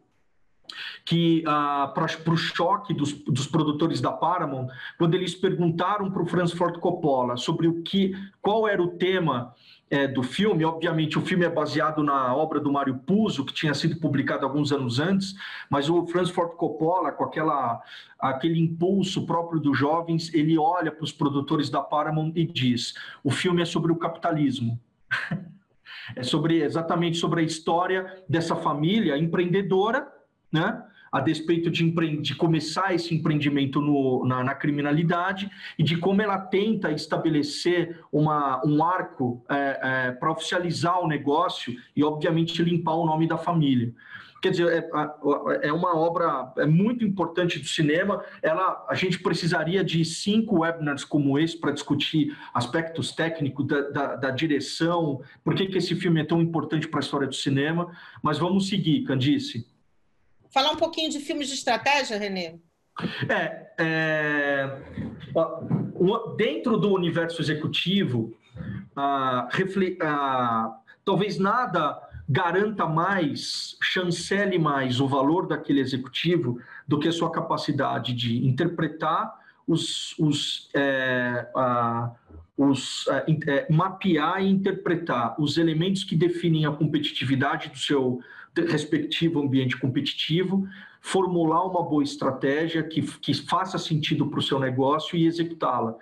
[1.07, 4.67] que ah, para o choque dos, dos, produtores da Paramount,
[4.99, 9.55] quando eles perguntaram para o Francis Ford Coppola sobre o que, qual era o tema
[9.89, 10.65] é, do filme.
[10.65, 14.73] Obviamente, o filme é baseado na obra do Mário Puzo, que tinha sido publicado alguns
[14.73, 15.37] anos antes,
[15.71, 17.81] mas o Francis Ford Coppola, com aquela,
[18.19, 23.31] aquele impulso próprio dos jovens, ele olha para os produtores da Paramount e diz: o
[23.31, 24.77] filme é sobre o capitalismo.
[26.17, 30.13] é sobre exatamente sobre a história dessa família empreendedora,
[30.51, 30.83] né?
[31.17, 36.39] A despeito de, de começar esse empreendimento no, na, na, criminalidade e de como ela
[36.39, 43.07] tenta estabelecer uma, um arco é, é, para oficializar o negócio e, obviamente, limpar o
[43.07, 43.95] nome da família.
[44.43, 48.23] Quer dizer, é, é, uma obra é muito importante do cinema.
[48.43, 54.17] Ela, a gente precisaria de cinco webinars como esse para discutir aspectos técnicos da, da,
[54.17, 57.91] da direção, por que, que esse filme é tão importante para a história do cinema.
[58.23, 59.76] Mas vamos seguir, Candice.
[60.57, 62.55] Falar um pouquinho de filmes de estratégia, Renê?
[63.29, 64.79] É, é
[66.35, 68.35] dentro do universo executivo,
[68.97, 77.09] ah, refle, ah, talvez nada garanta mais, chancele mais o valor daquele executivo do que
[77.09, 79.35] a sua capacidade de interpretar
[79.69, 82.13] os, os, é, ah,
[82.57, 88.21] os é, mapear e interpretar os elementos que definem a competitividade do seu
[88.55, 90.67] respectivo ambiente competitivo,
[91.01, 95.95] formular uma boa estratégia que, que faça sentido para o seu negócio e executá-la.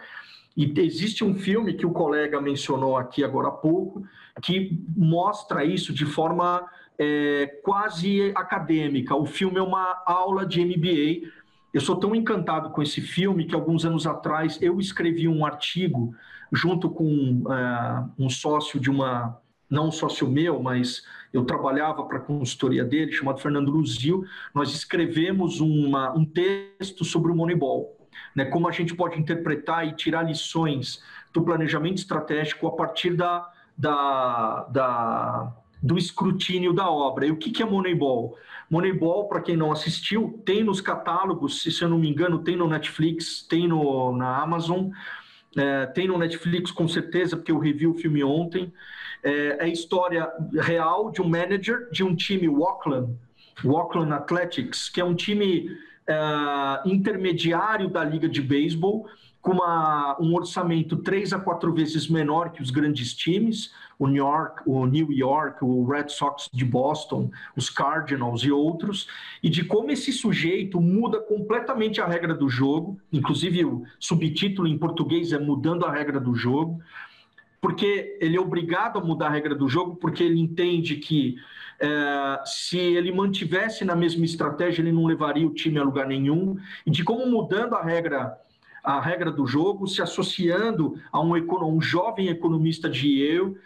[0.57, 4.07] E existe um filme que o colega mencionou aqui agora há pouco,
[4.41, 6.65] que mostra isso de forma
[6.97, 9.17] é, quase acadêmica.
[9.17, 11.29] O filme é uma aula de MBA.
[11.75, 16.15] Eu sou tão encantado com esse filme que alguns anos atrás eu escrevi um artigo
[16.53, 22.19] junto com uh, um sócio de uma, não um sócio meu, mas eu trabalhava para
[22.19, 27.99] a consultoria dele, chamado Fernando Luzil, nós escrevemos uma, um texto sobre o Moneyball.
[28.37, 31.03] né, como a gente pode interpretar e tirar lições
[31.33, 35.53] do planejamento estratégico a partir da, da, da
[35.85, 37.27] do escrutínio da obra.
[37.27, 38.39] E o que, é Moneyball?
[38.71, 42.67] Moneyball, para quem não assistiu, tem nos catálogos, se eu não me engano, tem no
[42.67, 44.89] Netflix, tem no, na Amazon,
[45.55, 48.73] é, tem no Netflix com certeza, porque eu revi o filme ontem.
[49.23, 50.27] É, é a história
[50.59, 53.15] real de um manager de um time Auckland,
[53.63, 55.71] Auckland Athletics, que é um time
[56.09, 56.15] é,
[56.87, 59.07] intermediário da liga de beisebol,
[59.45, 64.25] com uma, um orçamento três a quatro vezes menor que os grandes times, o New
[64.25, 69.07] York, o New York, o Red Sox de Boston, os Cardinals e outros,
[69.43, 74.79] e de como esse sujeito muda completamente a regra do jogo, inclusive o subtítulo em
[74.79, 76.81] português é mudando a regra do jogo,
[77.61, 81.37] porque ele é obrigado a mudar a regra do jogo, porque ele entende que
[81.79, 86.57] é, se ele mantivesse na mesma estratégia, ele não levaria o time a lugar nenhum,
[86.87, 88.39] e de como mudando a regra
[88.85, 93.57] a regra do jogo, se associando a um, um jovem economista de Yale,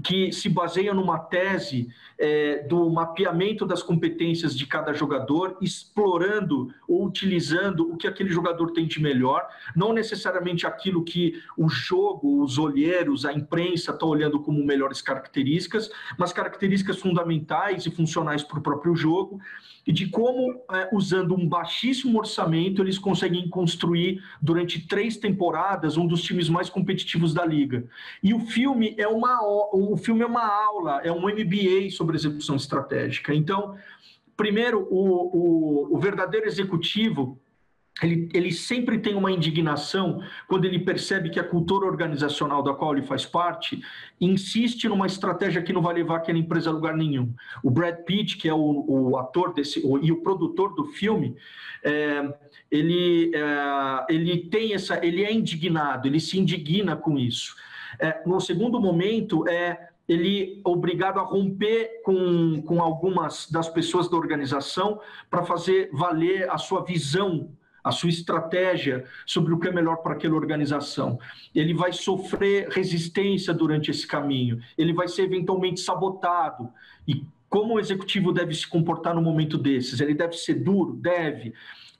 [0.00, 1.88] que se baseia numa tese
[2.18, 8.72] é, do mapeamento das competências de cada jogador, explorando ou utilizando o que aquele jogador
[8.72, 14.40] tem de melhor, não necessariamente aquilo que o jogo, os olheiros, a imprensa estão olhando
[14.40, 19.40] como melhores características, mas características fundamentais e funcionais para o próprio jogo,
[19.86, 26.06] e de como, é, usando um baixíssimo orçamento, eles conseguem construir durante três temporadas um
[26.06, 27.84] dos times mais competitivos da liga.
[28.22, 29.40] E o filme é uma,
[29.90, 33.34] o filme é uma aula, é um MBA sobre execução estratégica.
[33.34, 33.76] Então,
[34.36, 37.40] primeiro, o, o, o verdadeiro executivo
[38.00, 42.96] ele, ele, sempre tem uma indignação quando ele percebe que a cultura organizacional da qual
[42.96, 43.82] ele faz parte
[44.20, 47.34] insiste numa estratégia que não vai levar aquela empresa a lugar nenhum.
[47.62, 51.36] O Brad Pitt, que é o, o ator desse, o, e o produtor do filme,
[51.84, 52.34] é,
[52.70, 57.54] ele, é, ele tem essa, ele é indignado, ele se indigna com isso.
[57.98, 64.16] É, no segundo momento, é ele obrigado a romper com, com algumas das pessoas da
[64.16, 67.50] organização para fazer valer a sua visão
[67.84, 71.18] a sua estratégia sobre o que é melhor para aquela organização.
[71.54, 76.72] Ele vai sofrer resistência durante esse caminho, ele vai ser eventualmente sabotado.
[77.06, 80.00] E como o executivo deve se comportar no momento desses?
[80.00, 80.94] Ele deve ser duro?
[80.94, 81.52] Deve.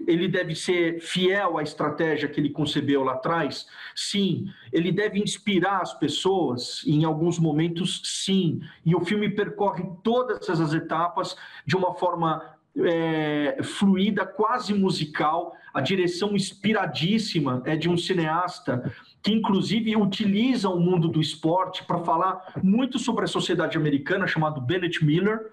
[0.06, 3.66] Ele deve ser fiel à estratégia que ele concebeu lá atrás?
[3.94, 4.46] Sim.
[4.72, 6.82] Ele deve inspirar as pessoas?
[6.86, 8.60] Em alguns momentos, sim.
[8.84, 12.42] E o filme percorre todas essas etapas de uma forma
[12.76, 15.54] é, fluida, quase musical.
[15.72, 22.00] A direção inspiradíssima é de um cineasta que, inclusive, utiliza o mundo do esporte para
[22.00, 25.50] falar muito sobre a sociedade americana, chamado Bennett Miller.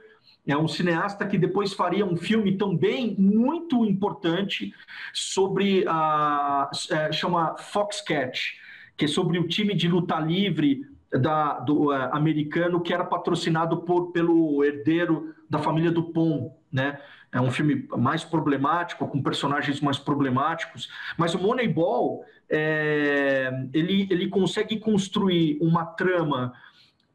[0.51, 4.73] É um cineasta que depois faria um filme também muito importante
[5.13, 8.55] sobre a é, chama Foxcatch,
[8.97, 10.81] que é sobre o time de luta livre
[11.11, 16.99] da, do uh, americano que era patrocinado por, pelo herdeiro da família do Pom, né?
[17.31, 24.27] É um filme mais problemático, com personagens mais problemáticos, mas o Moneyball é, ele, ele
[24.27, 26.53] consegue construir uma trama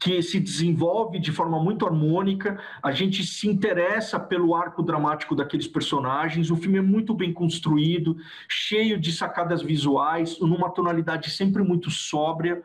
[0.05, 5.67] que se desenvolve de forma muito harmônica, a gente se interessa pelo arco dramático daqueles
[5.67, 11.91] personagens, o filme é muito bem construído, cheio de sacadas visuais, numa tonalidade sempre muito
[11.91, 12.63] sóbria,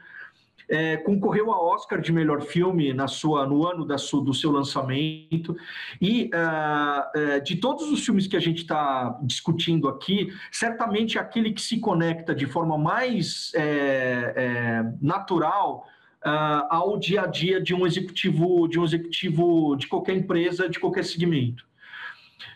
[0.68, 4.52] é, concorreu a Oscar de melhor filme na sua, no ano da sua, do seu
[4.52, 5.56] lançamento.
[6.00, 11.54] E uh, uh, de todos os filmes que a gente está discutindo aqui, certamente aquele
[11.54, 15.88] que se conecta de forma mais é, é, natural
[16.26, 20.80] uh, ao dia a dia de um executivo, de um executivo de qualquer empresa, de
[20.80, 21.64] qualquer segmento.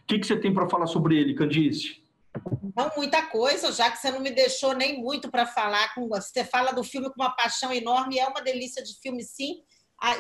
[0.04, 2.04] O que, que você tem para falar sobre ele, Candice?
[2.76, 6.44] Não muita coisa, já que você não me deixou nem muito para falar com você.
[6.44, 9.62] fala do filme com uma paixão enorme, é uma delícia de filme, sim.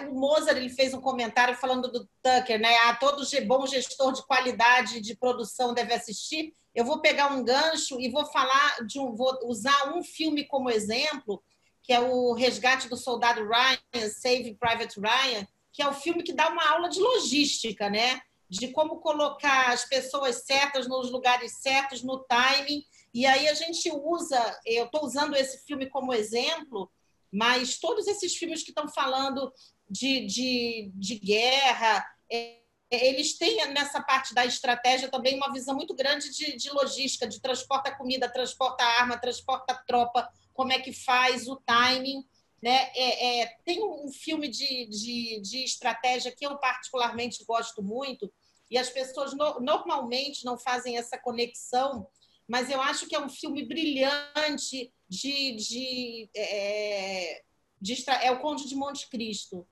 [0.09, 2.73] O Mozart ele fez um comentário falando do Tucker, né?
[2.85, 6.53] Ah, todo bom gestor de qualidade de produção deve assistir.
[6.73, 10.69] Eu vou pegar um gancho e vou falar de um, vou usar um filme como
[10.69, 11.43] exemplo,
[11.83, 16.33] que é o Resgate do Soldado Ryan, Save Private Ryan, que é o filme que
[16.33, 18.21] dá uma aula de logística, né?
[18.53, 22.83] de como colocar as pessoas certas nos lugares certos, no timing.
[23.11, 26.91] E aí a gente usa, eu estou usando esse filme como exemplo,
[27.31, 29.51] mas todos esses filmes que estão falando
[29.89, 32.59] de, de, de guerra, é,
[32.91, 37.41] eles têm nessa parte da estratégia também uma visão muito grande de, de logística, de
[37.41, 42.23] transporta comida, transporta arma, transporta tropa, como é que faz o timing.
[42.61, 42.91] Né?
[42.95, 48.31] É, é, tem um filme de, de, de estratégia que eu particularmente gosto muito,
[48.71, 52.07] e as pessoas no, normalmente não fazem essa conexão,
[52.47, 57.43] mas eu acho que é um filme brilhante de, de, é,
[57.79, 59.67] de é o Conde de Monte Cristo,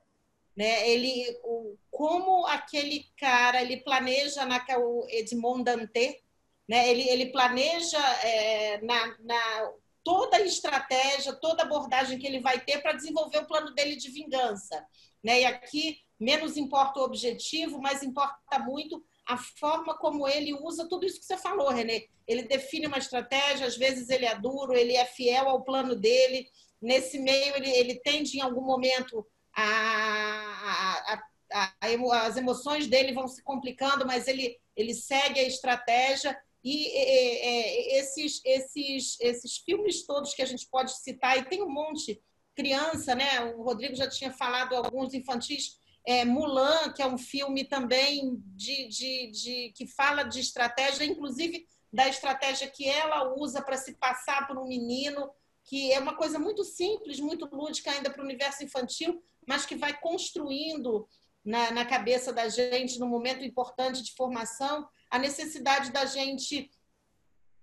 [0.56, 0.88] né?
[0.90, 6.16] Ele, o, como aquele cara ele planeja na o Edmond Dantès,
[6.68, 6.90] né?
[6.90, 9.72] Ele, ele planeja é, na, na
[10.04, 13.96] toda a estratégia, toda a abordagem que ele vai ter para desenvolver o plano dele
[13.96, 14.86] de vingança,
[15.24, 15.42] né?
[15.42, 21.06] E aqui menos importa o objetivo, mas importa muito a forma como ele usa tudo
[21.06, 22.10] isso que você falou, Renê.
[22.28, 26.48] Ele define uma estratégia, às vezes ele é duro, ele é fiel ao plano dele.
[26.82, 29.26] Nesse meio, ele, ele tende, em algum momento,
[29.56, 29.64] a,
[31.14, 36.38] a, a, a, as emoções dele vão se complicando, mas ele, ele segue a estratégia.
[36.64, 41.62] E é, é, esses, esses, esses filmes todos que a gente pode citar, e tem
[41.62, 42.22] um monte,
[42.56, 43.54] criança, né?
[43.56, 48.88] O Rodrigo já tinha falado alguns infantis, é, Mulan, que é um filme também de,
[48.88, 54.48] de, de, que fala de estratégia, inclusive da estratégia que ela usa para se passar
[54.48, 55.30] por um menino,
[55.64, 59.76] que é uma coisa muito simples, muito lúdica ainda para o universo infantil, mas que
[59.76, 61.08] vai construindo
[61.44, 66.72] na, na cabeça da gente, num momento importante de formação, a necessidade da gente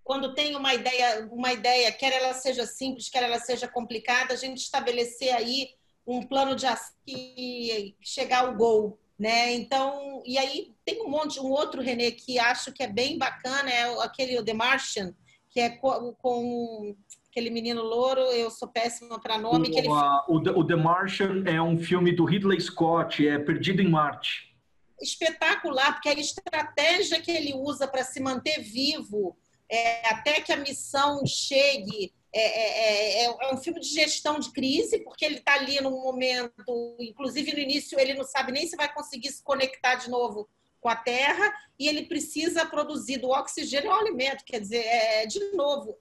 [0.09, 4.39] quando tem uma ideia, uma ideia, quer ela seja simples, quer ela seja complicada, a
[4.39, 5.69] gente estabelecer aí
[6.07, 9.53] um plano de ação e chegar ao gol, né?
[9.53, 13.71] Então, e aí tem um monte, um outro René que acho que é bem bacana,
[13.71, 15.15] é aquele The Martian,
[15.51, 16.97] que é com, com
[17.31, 19.69] aquele menino louro, eu sou péssima para nome.
[19.69, 19.89] O, que ele...
[19.89, 24.48] o, The, o The Martian é um filme do Ridley Scott, é Perdido em Marte.
[25.01, 29.37] Espetacular, porque a estratégia que ele usa para se manter vivo
[29.71, 34.39] é, até que a missão chegue é é, é, é, é, um filme de gestão
[34.39, 38.67] de crise, porque ele está ali num momento, inclusive no início, ele não sabe nem
[38.67, 40.49] se vai conseguir se conectar de novo
[40.81, 44.45] com a Terra, e ele precisa produzir do oxigênio ao alimento.
[44.45, 45.97] Quer dizer, é, de novo,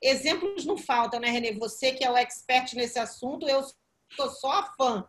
[0.00, 1.52] exemplos não faltam, né, Renê?
[1.52, 3.62] Você que é o expert nesse assunto, eu
[4.14, 5.06] sou só fã.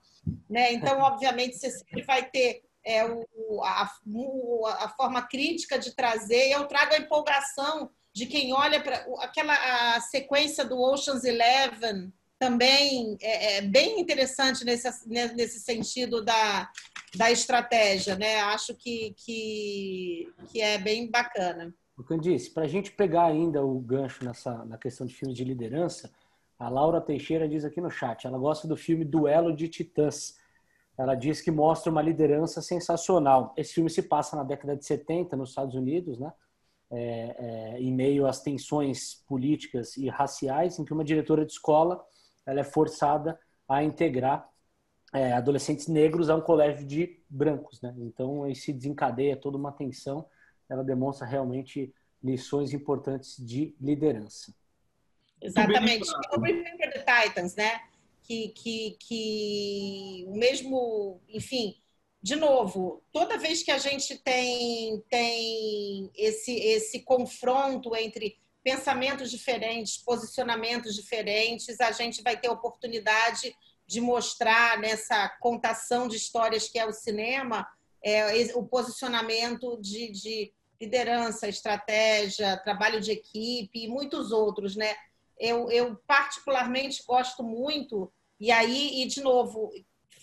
[0.50, 0.74] Né?
[0.74, 3.90] Então, obviamente, você sempre vai ter é, o, a,
[4.80, 10.64] a forma crítica de trazer, eu trago a empolgação de quem olha para aquela sequência
[10.64, 12.14] do Ocean's Eleven
[12.44, 16.70] também é, é, bem interessante nesse, nesse sentido da,
[17.16, 18.42] da estratégia, né?
[18.42, 21.74] Acho que, que, que é bem bacana.
[21.98, 25.46] O disse, para a gente pegar ainda o gancho nessa, na questão de filmes de
[25.46, 26.12] liderança,
[26.60, 30.38] a Laura Teixeira diz aqui no chat, ela gosta do filme Duelo de Titãs.
[30.98, 33.54] Ela diz que mostra uma liderança sensacional.
[33.58, 36.32] Esse filme se passa na década de 70 nos Estados Unidos, né?
[36.94, 37.36] é,
[37.76, 42.04] é, em meio às tensões políticas e raciais, em que uma diretora de escola
[42.46, 44.48] ela é forçada a integrar
[45.12, 47.94] é, adolescentes negros a um colégio de brancos, né?
[47.98, 50.26] Então aí se desencadeia toda uma tensão.
[50.70, 54.54] Ela demonstra realmente lições importantes de liderança.
[55.42, 56.10] Exatamente.
[56.32, 57.82] O Remember the Titans, né?
[58.24, 61.76] Que, que, que o mesmo, enfim,
[62.22, 69.98] de novo, toda vez que a gente tem, tem esse, esse confronto entre pensamentos diferentes,
[69.98, 73.54] posicionamentos diferentes, a gente vai ter oportunidade
[73.86, 77.68] de mostrar nessa contação de histórias que é o cinema
[78.04, 84.94] é, o posicionamento de, de liderança, estratégia, trabalho de equipe e muitos outros, né?
[85.40, 89.72] Eu, eu particularmente gosto muito e aí e de novo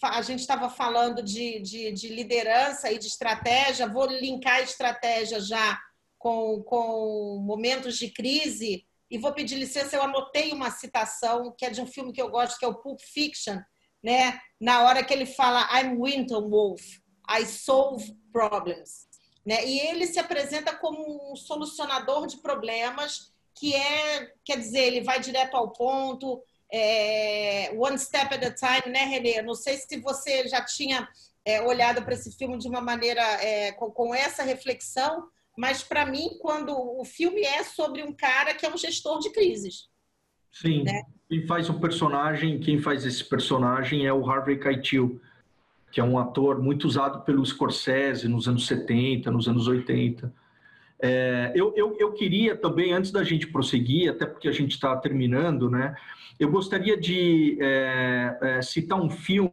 [0.02, 5.40] a gente estava falando de, de, de, liderança e de estratégia, vou linkar a estratégia
[5.40, 5.78] já
[6.18, 11.70] com, com momentos de crise e vou pedir licença, eu anotei uma citação que é
[11.70, 13.58] de um filme que eu gosto, que é o Pulp Fiction,
[14.02, 14.40] né?
[14.60, 16.82] na hora que ele fala I'm Winton Wolf,
[17.28, 19.08] I solve problems.
[19.44, 19.66] Né?
[19.66, 25.20] E ele se apresenta como um solucionador de problemas, que é, quer dizer, ele vai
[25.20, 26.42] direto ao ponto,
[26.72, 29.42] é, One Step at a Time, né, Renê?
[29.42, 31.08] Não sei se você já tinha
[31.44, 36.06] é, olhado para esse filme de uma maneira é, com, com, essa reflexão, mas para
[36.06, 39.88] mim, quando o filme é sobre um cara que é um gestor de crises.
[40.52, 40.84] Sim.
[40.84, 41.02] Né?
[41.28, 45.20] Quem faz o personagem, quem faz esse personagem é o Harvey Keitel,
[45.90, 50.32] que é um ator muito usado pelo Scorsese nos anos 70, nos anos 80.
[51.02, 54.94] É, eu, eu, eu queria também, antes da gente prosseguir, até porque a gente está
[54.96, 55.94] terminando, né?
[56.38, 59.52] Eu gostaria de é, é, citar um filme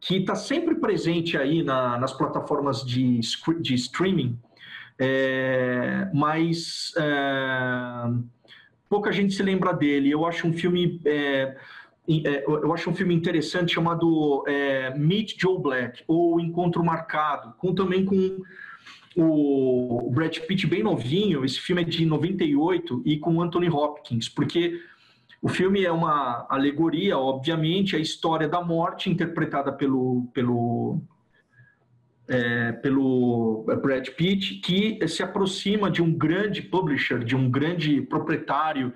[0.00, 3.20] que está sempre presente aí na, nas plataformas de,
[3.60, 4.38] de streaming,
[4.98, 8.10] é, mas é,
[8.88, 10.10] pouca gente se lembra dele.
[10.10, 11.56] Eu acho um filme é,
[12.08, 14.42] eu acho um filme interessante chamado
[14.96, 18.40] Meet Joe Black ou Encontro Marcado, com também com
[19.16, 24.80] o Brad Pitt bem novinho, esse filme é de 98 e com Anthony Hopkins, porque
[25.42, 31.00] o filme é uma alegoria, obviamente, a história da morte interpretada pelo pelo
[32.28, 38.92] é, pelo Brad Pitt, que se aproxima de um grande publisher, de um grande proprietário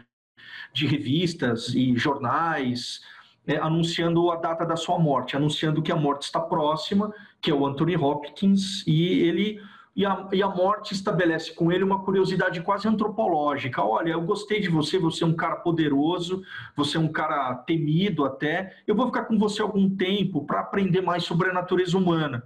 [0.72, 3.00] de revistas e jornais,
[3.46, 7.54] é, anunciando a data da sua morte, anunciando que a morte está próxima, que é
[7.54, 9.60] o Anthony Hopkins, e ele
[9.96, 13.82] e a, e a morte estabelece com ele uma curiosidade quase antropológica.
[13.82, 16.42] Olha, eu gostei de você, você é um cara poderoso,
[16.76, 21.00] você é um cara temido até, eu vou ficar com você algum tempo para aprender
[21.00, 22.42] mais sobre a natureza humana.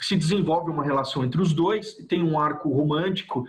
[0.00, 3.46] Se desenvolve uma relação entre os dois, tem um arco romântico,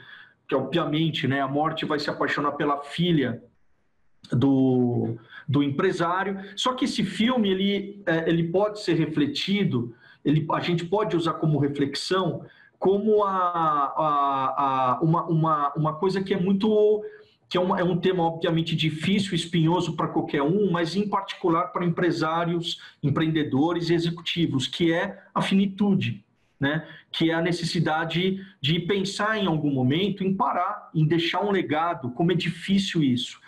[0.47, 3.41] que obviamente né, a morte vai se apaixonar pela filha
[4.31, 5.17] do,
[5.47, 6.39] do empresário.
[6.55, 11.33] Só que esse filme ele, é, ele pode ser refletido, ele, a gente pode usar
[11.33, 12.45] como reflexão
[12.81, 17.05] como a, a, a, uma, uma, uma coisa que é muito
[17.47, 21.67] que é, uma, é um tema obviamente difícil, espinhoso para qualquer um, mas em particular
[21.67, 26.25] para empresários, empreendedores e executivos, que é a finitude,
[26.59, 26.87] né?
[27.11, 32.09] que é a necessidade de pensar em algum momento, em parar, em deixar um legado,
[32.11, 33.39] como é difícil isso.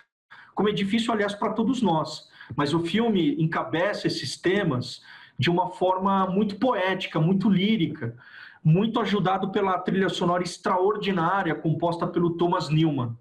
[0.53, 2.29] Como é difícil, aliás, para todos nós.
[2.55, 5.01] Mas o filme encabeça esses temas
[5.39, 8.15] de uma forma muito poética, muito lírica,
[8.63, 13.17] muito ajudado pela trilha sonora extraordinária composta pelo Thomas Newman.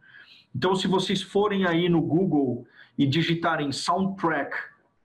[0.54, 2.66] Então, se vocês forem aí no Google
[2.96, 4.54] e digitarem soundtrack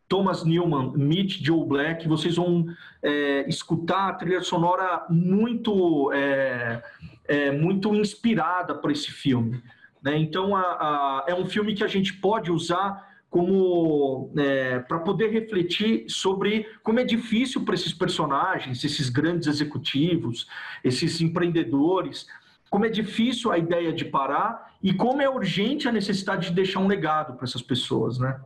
[0.07, 2.65] Thomas Newman, Meet Joe Black, vocês vão
[3.01, 6.81] é, escutar a trilha sonora muito, é,
[7.27, 9.61] é, muito inspirada por esse filme.
[10.01, 10.17] Né?
[10.17, 13.06] Então, a, a, é um filme que a gente pode usar
[13.37, 20.47] como é, para poder refletir sobre como é difícil para esses personagens, esses grandes executivos,
[20.83, 22.25] esses empreendedores,
[22.67, 26.79] como é difícil a ideia de parar e como é urgente a necessidade de deixar
[26.79, 28.41] um legado para essas pessoas, né?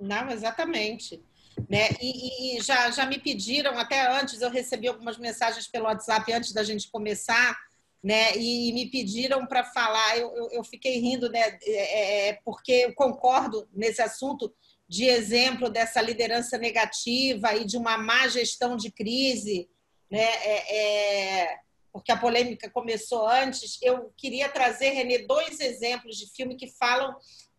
[0.00, 1.22] Não, exatamente.
[1.68, 1.90] Né?
[2.00, 6.54] E, e, já, já me pediram, até antes, eu recebi algumas mensagens pelo WhatsApp antes
[6.54, 7.54] da gente começar,
[8.02, 8.36] né?
[8.36, 11.58] E me pediram para falar, eu, eu, eu, fiquei rindo, né?
[11.62, 14.52] É, é, é, porque eu concordo nesse assunto
[14.88, 19.70] de exemplo dessa liderança negativa e de uma má gestão de crise,
[20.10, 20.20] né?
[20.20, 21.58] É, é,
[21.92, 23.78] porque a polêmica começou antes.
[23.80, 27.14] Eu queria trazer, Renê, dois exemplos de filme que falam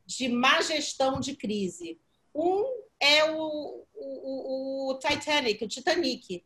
[0.06, 2.00] de má gestão de crise.
[2.36, 2.66] Um
[3.00, 6.44] é o, o, o Titanic, o Titanic,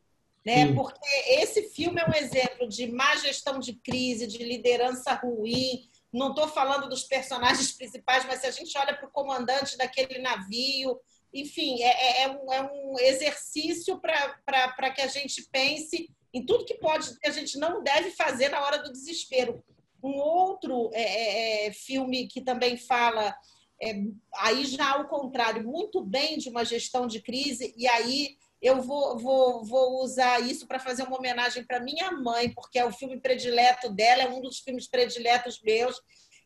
[0.48, 0.74] né?
[0.74, 5.89] Porque esse filme é um exemplo de má gestão de crise, de liderança ruim.
[6.12, 10.20] Não estou falando dos personagens principais, mas se a gente olha para o comandante daquele
[10.20, 10.98] navio,
[11.34, 16.64] enfim, é, é, é, um, é um, exercício para que a gente pense em tudo
[16.64, 19.62] que pode, que a gente não deve fazer na hora do desespero.
[20.02, 23.36] Um outro é, é, é filme que também fala,
[23.84, 23.95] é,
[24.38, 29.18] aí já ao contrário, muito bem de uma gestão de crise, e aí eu vou,
[29.18, 33.20] vou, vou usar isso para fazer uma homenagem para minha mãe, porque é o filme
[33.20, 35.95] predileto dela, é um dos filmes prediletos meus.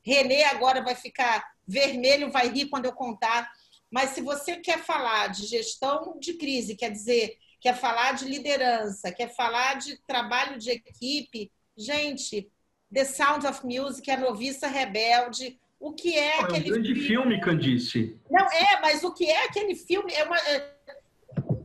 [0.03, 3.49] Renê agora vai ficar vermelho, vai rir quando eu contar.
[3.89, 9.11] Mas se você quer falar de gestão de crise, quer dizer, quer falar de liderança,
[9.11, 12.49] quer falar de trabalho de equipe, gente,
[12.93, 17.07] The Sound of Music, A Noviça Rebelde, o que é, é aquele um grande filme,
[17.07, 18.19] filme Candice.
[18.29, 20.13] Não, é, mas o que é aquele filme?
[20.13, 20.75] É uma, é,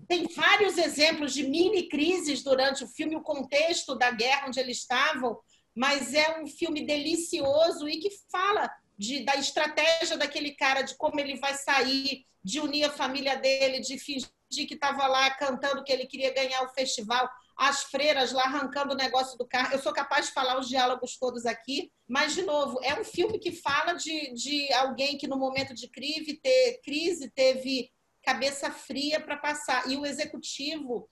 [0.09, 4.79] tem vários exemplos de mini crises durante o filme, o contexto da guerra onde eles
[4.79, 5.39] estavam,
[5.75, 11.21] mas é um filme delicioso e que fala de, da estratégia daquele cara, de como
[11.21, 15.93] ele vai sair, de unir a família dele, de fingir que estava lá cantando que
[15.93, 19.73] ele queria ganhar o festival, as freiras lá arrancando o negócio do carro.
[19.73, 23.39] Eu sou capaz de falar os diálogos todos aqui, mas, de novo, é um filme
[23.39, 27.91] que fala de, de alguém que, no momento de crise, ter, crise teve
[28.27, 29.89] cabeça fria para passar.
[29.89, 31.09] E o executivo,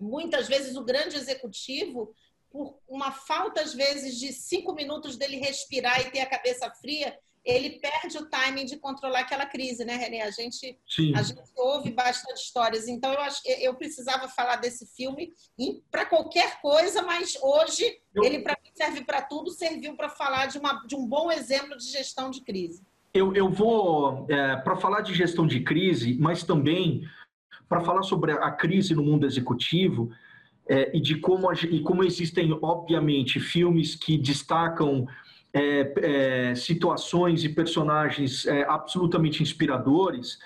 [0.00, 2.14] muitas vezes o grande executivo,
[2.50, 7.16] por uma falta, às vezes, de cinco minutos dele respirar e ter a cabeça fria,
[7.44, 10.22] ele perde o timing de controlar aquela crise, né, René?
[10.22, 10.76] A gente,
[11.14, 12.88] a gente ouve bastante histórias.
[12.88, 15.32] Então, eu, acho, eu precisava falar desse filme
[15.90, 17.84] para qualquer coisa, mas hoje
[18.14, 18.24] eu...
[18.24, 21.76] ele, para mim, serve para tudo, serviu para falar de, uma, de um bom exemplo
[21.76, 22.82] de gestão de crise.
[23.16, 27.02] Eu, eu vou, é, para falar de gestão de crise, mas também
[27.66, 30.10] para falar sobre a crise no mundo executivo
[30.68, 35.06] é, e de como, e como existem, obviamente, filmes que destacam
[35.50, 40.38] é, é situações e personagens é, absolutamente inspiradores,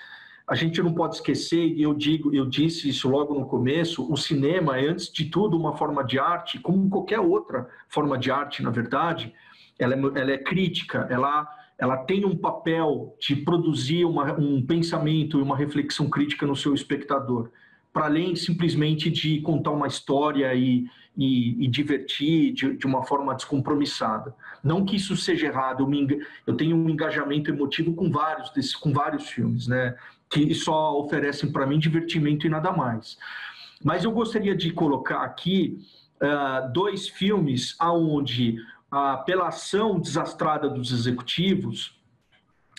[0.47, 4.15] a gente não pode esquecer, e eu digo, eu disse isso logo no começo, o
[4.15, 8.63] cinema é antes de tudo uma forma de arte, como qualquer outra forma de arte,
[8.63, 9.33] na verdade,
[9.77, 15.39] ela é, ela é crítica, ela ela tem um papel de produzir uma, um pensamento
[15.39, 17.49] e uma reflexão crítica no seu espectador,
[17.91, 20.85] para além simplesmente de contar uma história e,
[21.17, 24.35] e, e divertir de, de, uma forma descompromissada.
[24.63, 26.07] Não que isso seja errado, eu, me,
[26.45, 29.95] eu tenho um engajamento emotivo com vários desses, com vários filmes, né,
[30.29, 33.17] que só oferecem para mim divertimento e nada mais.
[33.83, 35.79] Mas eu gostaria de colocar aqui
[36.21, 38.55] uh, dois filmes aonde
[38.91, 41.97] ah, pela ação desastrada dos executivos,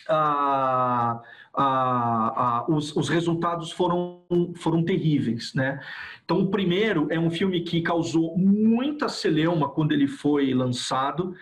[0.08, 1.22] ah,
[1.54, 4.22] ah, os, os, resultados foram,
[4.56, 5.54] foram terríveis.
[5.54, 5.80] Né?
[6.24, 11.34] Então, o primeiro é um filme que causou muita celeuma quando ele foi lançado.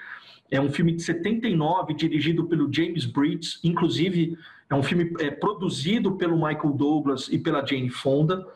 [0.51, 4.37] É um filme de 79, dirigido pelo James Briggs, inclusive
[4.69, 8.47] é um filme é, produzido pelo Michael Douglas e pela Jane Fonda,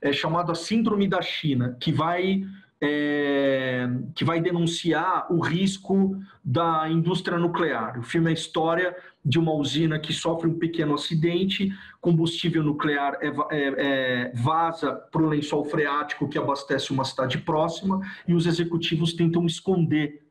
[0.00, 2.44] é chamado A Síndrome da China, que vai
[2.82, 7.98] é, que vai denunciar o risco da indústria nuclear.
[7.98, 11.70] O filme é a história de uma usina que sofre um pequeno acidente,
[12.00, 18.00] combustível nuclear é, é, é vaza para o lençol freático que abastece uma cidade próxima
[18.26, 20.26] e os executivos tentam esconder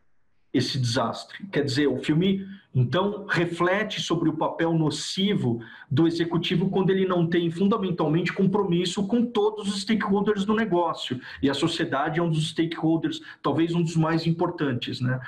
[0.52, 1.45] esse desastre.
[1.52, 2.43] Quer dizer, o filme
[2.74, 5.59] então reflete sobre o papel nocivo
[5.89, 11.20] do executivo quando ele não tem fundamentalmente compromisso com todos os stakeholders do negócio.
[11.41, 15.20] E a sociedade é um dos stakeholders, talvez um dos mais importantes, né?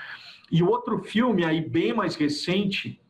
[0.51, 3.01] E outro filme aí bem mais recente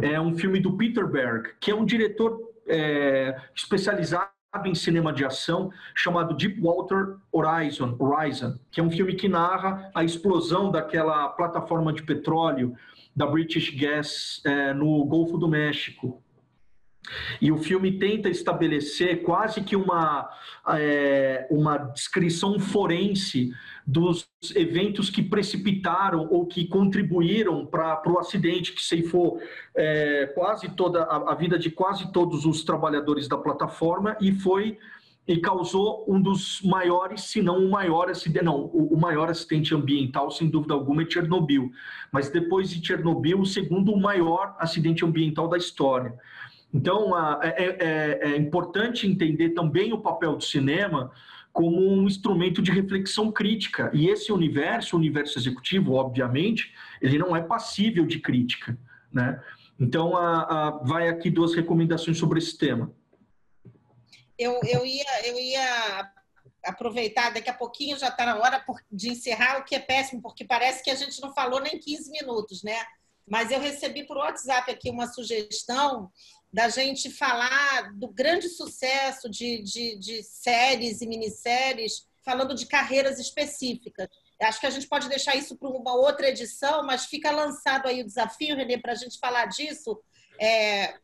[0.00, 4.33] é um filme do Peter Berg, que é um diretor é, especializado
[4.64, 10.04] em cinema de ação chamado Deepwater Horizon, Horizon, que é um filme que narra a
[10.04, 12.74] explosão daquela plataforma de petróleo
[13.14, 16.22] da British Gas é, no Golfo do México.
[17.40, 20.28] E o filme tenta estabelecer quase que uma,
[20.68, 23.52] é, uma descrição forense
[23.86, 29.38] dos eventos que precipitaram ou que contribuíram para o acidente que ceifou
[29.76, 34.78] é, quase toda a, a, vida de quase todos os trabalhadores da plataforma e foi
[35.26, 40.30] e causou um dos maiores, se não o maior acidente, não, o, maior acidente ambiental,
[40.30, 41.72] sem dúvida alguma, é Chernobyl.
[42.12, 46.14] Mas depois de Chernobyl, o segundo maior acidente ambiental da história.
[46.74, 51.10] Então, é, é, é, importante entender também o papel do cinema
[51.54, 53.88] como um instrumento de reflexão crítica.
[53.94, 58.76] E esse universo, o universo executivo, obviamente, ele não é passível de crítica.
[59.12, 59.40] Né?
[59.78, 62.92] Então, a, a, vai aqui duas recomendações sobre esse tema.
[64.36, 66.10] Eu, eu, ia, eu ia
[66.64, 70.44] aproveitar, daqui a pouquinho já está na hora de encerrar, o que é péssimo, porque
[70.44, 72.84] parece que a gente não falou nem 15 minutos, né?
[73.30, 76.10] Mas eu recebi por WhatsApp aqui uma sugestão
[76.54, 83.18] da gente falar do grande sucesso de, de, de séries e minisséries, falando de carreiras
[83.18, 84.06] específicas.
[84.40, 88.00] Acho que a gente pode deixar isso para uma outra edição, mas fica lançado aí
[88.00, 90.00] o desafio, Renê, para a gente falar disso.
[90.40, 90.94] É...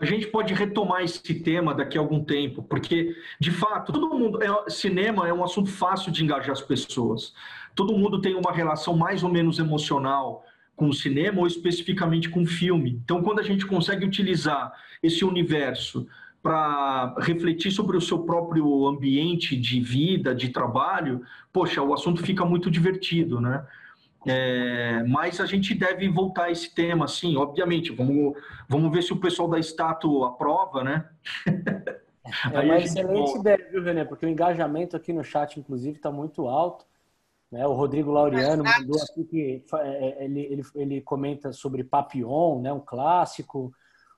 [0.00, 4.42] A gente pode retomar esse tema daqui a algum tempo, porque, de fato, todo mundo.
[4.42, 7.34] É, cinema é um assunto fácil de engajar as pessoas.
[7.74, 12.42] Todo mundo tem uma relação mais ou menos emocional com o cinema ou especificamente com
[12.42, 13.00] o filme.
[13.04, 16.06] Então, quando a gente consegue utilizar esse universo
[16.42, 22.44] para refletir sobre o seu próprio ambiente de vida, de trabalho, poxa, o assunto fica
[22.44, 23.64] muito divertido, né?
[24.26, 27.92] É, mas a gente deve voltar a esse tema, sim, obviamente.
[27.92, 28.36] Vamos,
[28.68, 31.04] vamos ver se o pessoal da estátua aprova, né?
[32.52, 34.04] É uma excelente ideia, viu, René?
[34.04, 36.86] Porque o engajamento aqui no chat, inclusive, está muito alto.
[37.52, 37.66] Né?
[37.66, 42.72] O Rodrigo Laureano mandou aqui que é, é, ele, ele, ele comenta sobre Papillon, né?
[42.72, 43.70] um clássico.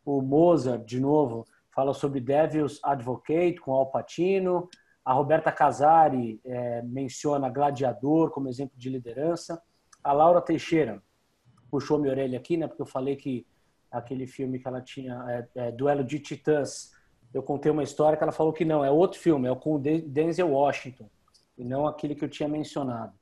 [0.06, 4.68] O Mozart, de novo, fala sobre Devil's Advocate com Al Pacino.
[5.04, 9.60] A Roberta Casari é, menciona Gladiador como exemplo de liderança.
[10.02, 11.02] A Laura Teixeira
[11.70, 12.68] puxou minha orelha aqui, né?
[12.68, 13.46] Porque eu falei que
[13.90, 16.92] aquele filme que ela tinha, é, é, Duelo de Titãs,
[17.32, 19.78] eu contei uma história que ela falou que não, é outro filme, é com o
[19.78, 21.08] Denzel Washington,
[21.58, 23.12] e não aquele que eu tinha mencionado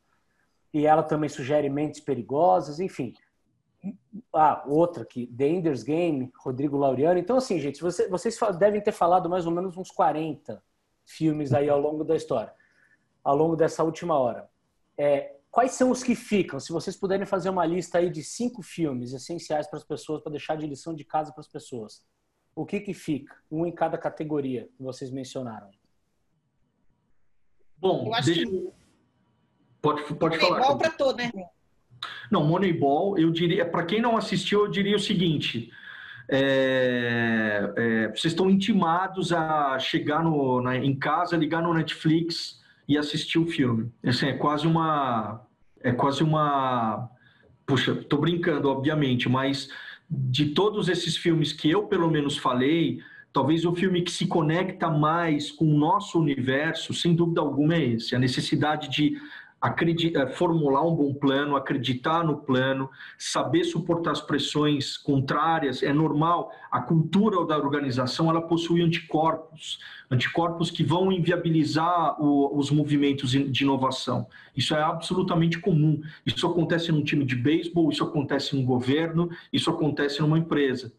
[0.72, 3.14] e ela também sugere Mentes Perigosas, enfim.
[4.32, 7.18] Ah, outra aqui, The Ender's Game, Rodrigo Laureano.
[7.18, 10.62] Então, assim, gente, vocês, vocês devem ter falado mais ou menos uns 40
[11.04, 12.52] filmes aí ao longo da história,
[13.22, 14.48] ao longo dessa última hora.
[14.96, 16.60] É, quais são os que ficam?
[16.60, 20.32] Se vocês puderem fazer uma lista aí de cinco filmes essenciais para as pessoas, para
[20.32, 22.06] deixar de lição de casa para as pessoas,
[22.54, 23.34] o que que fica?
[23.50, 25.70] Um em cada categoria que vocês mencionaram.
[27.76, 28.72] Bom, deixa, que...
[29.82, 30.60] Pode, pode falar.
[30.60, 31.30] Moneyball para todo, né?
[32.30, 35.70] Não, Moneyball, eu diria, para quem não assistiu, eu diria o seguinte:
[36.28, 42.60] é, é, é, vocês estão intimados a chegar no, na, em casa, ligar no Netflix
[42.88, 43.90] e assistir o filme.
[44.04, 45.44] Assim, é quase uma.
[45.82, 47.10] É quase uma.
[47.66, 49.68] Puxa, estou brincando, obviamente, mas
[50.08, 53.00] de todos esses filmes que eu, pelo menos, falei,
[53.32, 57.84] talvez o filme que se conecta mais com o nosso universo, sem dúvida alguma, é
[57.84, 58.14] esse.
[58.14, 59.16] A necessidade de
[59.62, 65.92] acreditar, eh, formular um bom plano, acreditar no plano, saber suportar as pressões contrárias, é
[65.92, 66.50] normal.
[66.68, 69.78] A cultura da organização ela possui anticorpos,
[70.10, 74.26] anticorpos que vão inviabilizar o, os movimentos de inovação.
[74.56, 76.02] Isso é absolutamente comum.
[76.26, 80.92] Isso acontece num time de beisebol, isso acontece no governo, isso acontece numa empresa.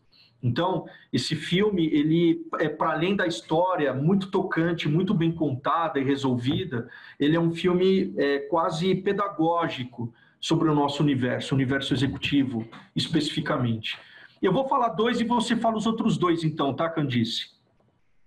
[0.43, 6.03] Então, esse filme, ele é para além da história muito tocante, muito bem contada e
[6.03, 12.67] resolvida, ele é um filme é, quase pedagógico sobre o nosso universo, o universo executivo
[12.93, 13.97] especificamente.
[14.41, 17.51] Eu vou falar dois e você fala os outros dois, então, tá, Candice?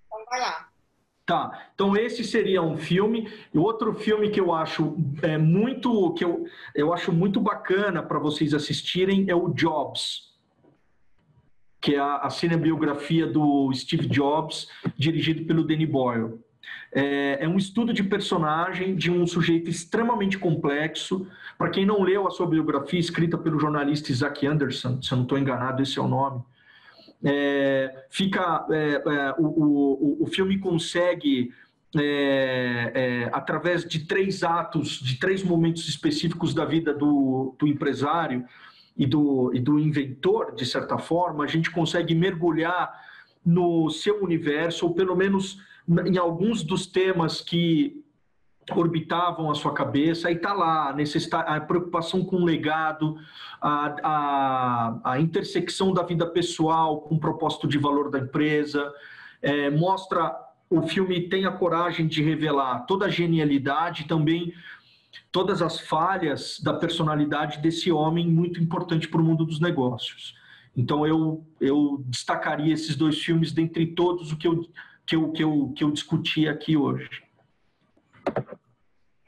[0.07, 0.69] Então, vai lá.
[1.27, 3.29] Tá, então esse seria um filme.
[3.53, 8.19] E outro filme que eu acho é muito que eu, eu acho muito bacana para
[8.19, 10.36] vocês assistirem é o Jobs
[11.87, 14.67] que é a, a cinebiografia do Steve Jobs,
[14.99, 16.41] dirigido pelo Danny Boyle.
[16.93, 21.29] É, é, um estudo de personagem de um sujeito extremamente complexo.
[21.57, 25.23] Para quem não leu a sua biografia, escrita pelo jornalista Isaac Anderson, se eu não
[25.23, 26.43] estou enganado, esse é o nome.
[27.23, 31.53] É, fica é, é o, o, o filme consegue
[31.97, 38.45] é, é, através de três atos, de três momentos específicos da vida do, do empresário,
[38.97, 42.93] e do, e do inventor, de certa forma, a gente consegue mergulhar
[43.45, 45.61] no seu universo, ou pelo menos
[46.07, 48.03] em alguns dos temas que
[48.73, 50.93] orbitavam a sua cabeça, e está lá
[51.33, 53.17] a, a preocupação com o legado,
[53.61, 58.93] a, a, a, intersecção da vida pessoal com o propósito de valor da empresa,
[59.41, 60.35] é, mostra,
[60.69, 64.53] o filme tem a coragem de revelar toda a genialidade, também
[65.31, 70.35] todas as falhas da personalidade desse homem muito importante para o mundo dos negócios.
[70.77, 74.63] Então eu, eu destacaria esses dois filmes dentre todos o que eu,
[75.07, 77.09] que eu, que eu, que eu discuti aqui hoje.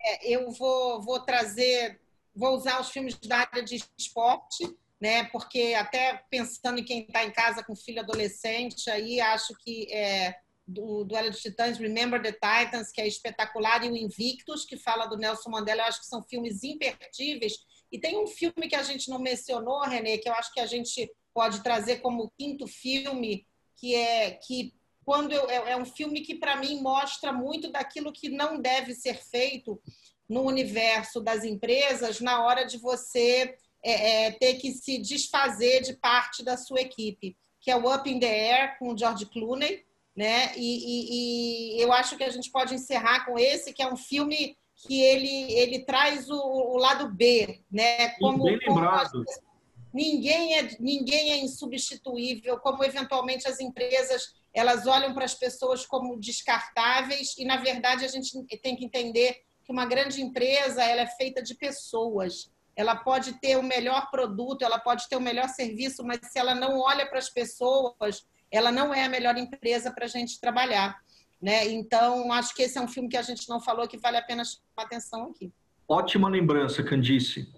[0.00, 2.00] É, eu vou, vou trazer,
[2.34, 4.68] vou usar os filmes da área de esporte,
[5.00, 5.24] né?
[5.24, 10.34] Porque até pensando em quem está em casa com filho adolescente, aí acho que é,
[10.68, 15.06] do Duelo de Titãs, Remember the Titans, que é espetacular, e o Invictus, que fala
[15.06, 17.54] do Nelson Mandela, eu acho que são filmes imperdíveis.
[17.90, 20.66] E tem um filme que a gente não mencionou, Renê, que eu acho que a
[20.66, 23.46] gente pode trazer como quinto filme,
[23.76, 24.74] que é que
[25.06, 28.94] quando eu, é, é um filme que para mim mostra muito daquilo que não deve
[28.94, 29.80] ser feito
[30.28, 35.94] no universo das empresas na hora de você é, é, ter que se desfazer de
[35.94, 39.87] parte da sua equipe, que é o Up in the Air com o George Clooney
[40.18, 40.52] né?
[40.56, 43.96] E, e, e, eu acho que a gente pode encerrar com esse, que é um
[43.96, 48.08] filme que ele, ele traz o, o lado B, né?
[48.18, 49.12] Como, Bem lembrado.
[49.12, 49.48] Como
[49.94, 56.18] ninguém é ninguém é insubstituível, como eventualmente as empresas elas olham para as pessoas como
[56.18, 61.06] descartáveis e na verdade a gente tem que entender que uma grande empresa ela é
[61.06, 62.50] feita de pessoas.
[62.74, 66.56] Ela pode ter o melhor produto, ela pode ter o melhor serviço, mas se ela
[66.56, 70.98] não olha para as pessoas, ela não é a melhor empresa para a gente trabalhar.
[71.40, 71.68] Né?
[71.68, 74.22] Então, acho que esse é um filme que a gente não falou que vale a
[74.22, 75.52] pena chamar atenção aqui.
[75.86, 77.52] Ótima lembrança, Candice.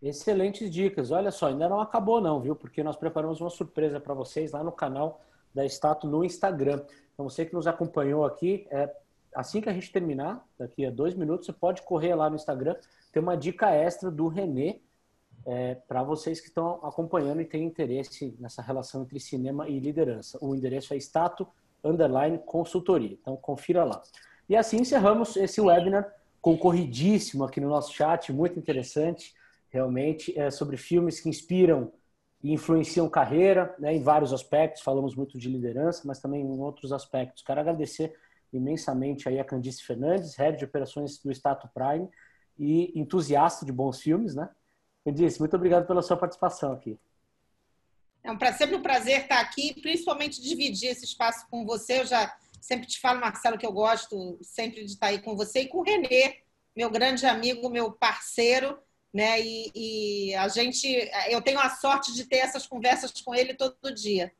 [0.00, 1.10] Excelentes dicas.
[1.10, 2.54] Olha só, ainda não acabou não, viu?
[2.54, 5.20] Porque nós preparamos uma surpresa para vocês lá no canal
[5.54, 6.84] da Stato no Instagram.
[7.12, 8.90] Então, você que nos acompanhou aqui, é,
[9.34, 12.76] assim que a gente terminar, daqui a dois minutos, você pode correr lá no Instagram,
[13.12, 14.80] tem uma dica extra do Renê,
[15.46, 20.38] é, para vocês que estão acompanhando e têm interesse nessa relação entre cinema e liderança.
[20.40, 21.46] O endereço é stato
[21.82, 23.16] underline consultoria.
[23.20, 24.02] Então confira lá.
[24.48, 29.34] E assim encerramos esse webinar concorridíssimo aqui no nosso chat, muito interessante,
[29.70, 31.90] realmente, é sobre filmes que inspiram
[32.42, 34.82] e influenciam carreira, né, em vários aspectos.
[34.82, 37.42] Falamos muito de liderança, mas também em outros aspectos.
[37.42, 38.14] Quero agradecer
[38.52, 42.08] imensamente aí a Candice Fernandes, head de operações do Stato Prime
[42.58, 44.48] e entusiasta de bons filmes, né?
[45.04, 46.98] Candice, muito obrigado pela sua participação aqui.
[48.22, 52.00] É um prazer, sempre um prazer estar aqui, principalmente dividir esse espaço com você.
[52.00, 55.60] Eu já sempre te falo, Marcelo, que eu gosto sempre de estar aí com você
[55.60, 56.38] e com o Renê,
[56.74, 58.78] meu grande amigo, meu parceiro,
[59.12, 59.38] né?
[59.40, 60.88] E, e a gente,
[61.28, 64.32] eu tenho a sorte de ter essas conversas com ele todo dia.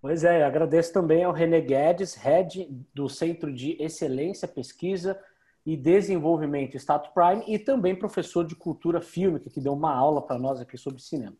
[0.00, 5.20] Pois é, agradeço também ao René Guedes, head do Centro de Excelência Pesquisa
[5.64, 10.38] e Desenvolvimento Stato Prime e também professor de cultura fílmica, que deu uma aula para
[10.38, 11.36] nós aqui sobre cinema.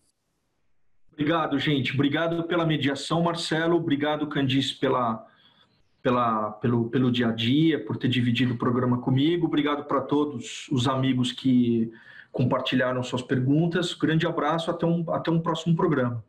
[1.12, 1.92] Obrigado, gente.
[1.92, 3.76] Obrigado pela mediação, Marcelo.
[3.76, 5.26] Obrigado, Candice, pela,
[6.02, 9.46] pela, pelo, pelo dia a dia, por ter dividido o programa comigo.
[9.46, 11.92] Obrigado para todos os amigos que
[12.30, 13.92] compartilharam suas perguntas.
[13.92, 16.24] Grande abraço, até um, até um próximo programa.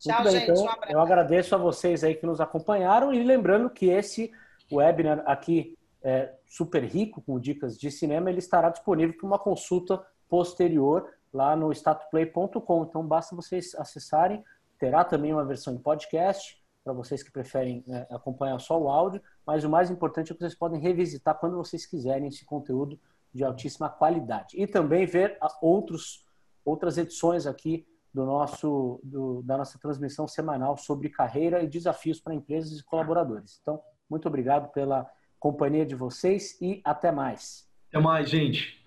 [0.00, 0.50] Tchau, bem, gente.
[0.50, 4.32] Então, um eu agradeço a vocês aí que nos acompanharam e lembrando que esse
[4.72, 10.04] webinar aqui é super rico com dicas de cinema, ele estará disponível para uma consulta
[10.28, 12.84] posterior lá no statuplay.com.
[12.84, 14.42] Então basta vocês acessarem,
[14.78, 19.22] terá também uma versão em podcast para vocês que preferem é, acompanhar só o áudio,
[19.46, 22.98] mas o mais importante é que vocês podem revisitar quando vocês quiserem esse conteúdo
[23.32, 24.60] de altíssima qualidade.
[24.60, 26.26] E também ver outros,
[26.64, 32.34] outras edições aqui do nosso, do, da nossa transmissão semanal sobre carreira e desafios para
[32.34, 33.58] empresas e colaboradores.
[33.62, 33.80] Então,
[34.10, 35.08] muito obrigado pela
[35.42, 37.66] companhia de vocês e até mais.
[37.88, 38.80] Até mais, gente.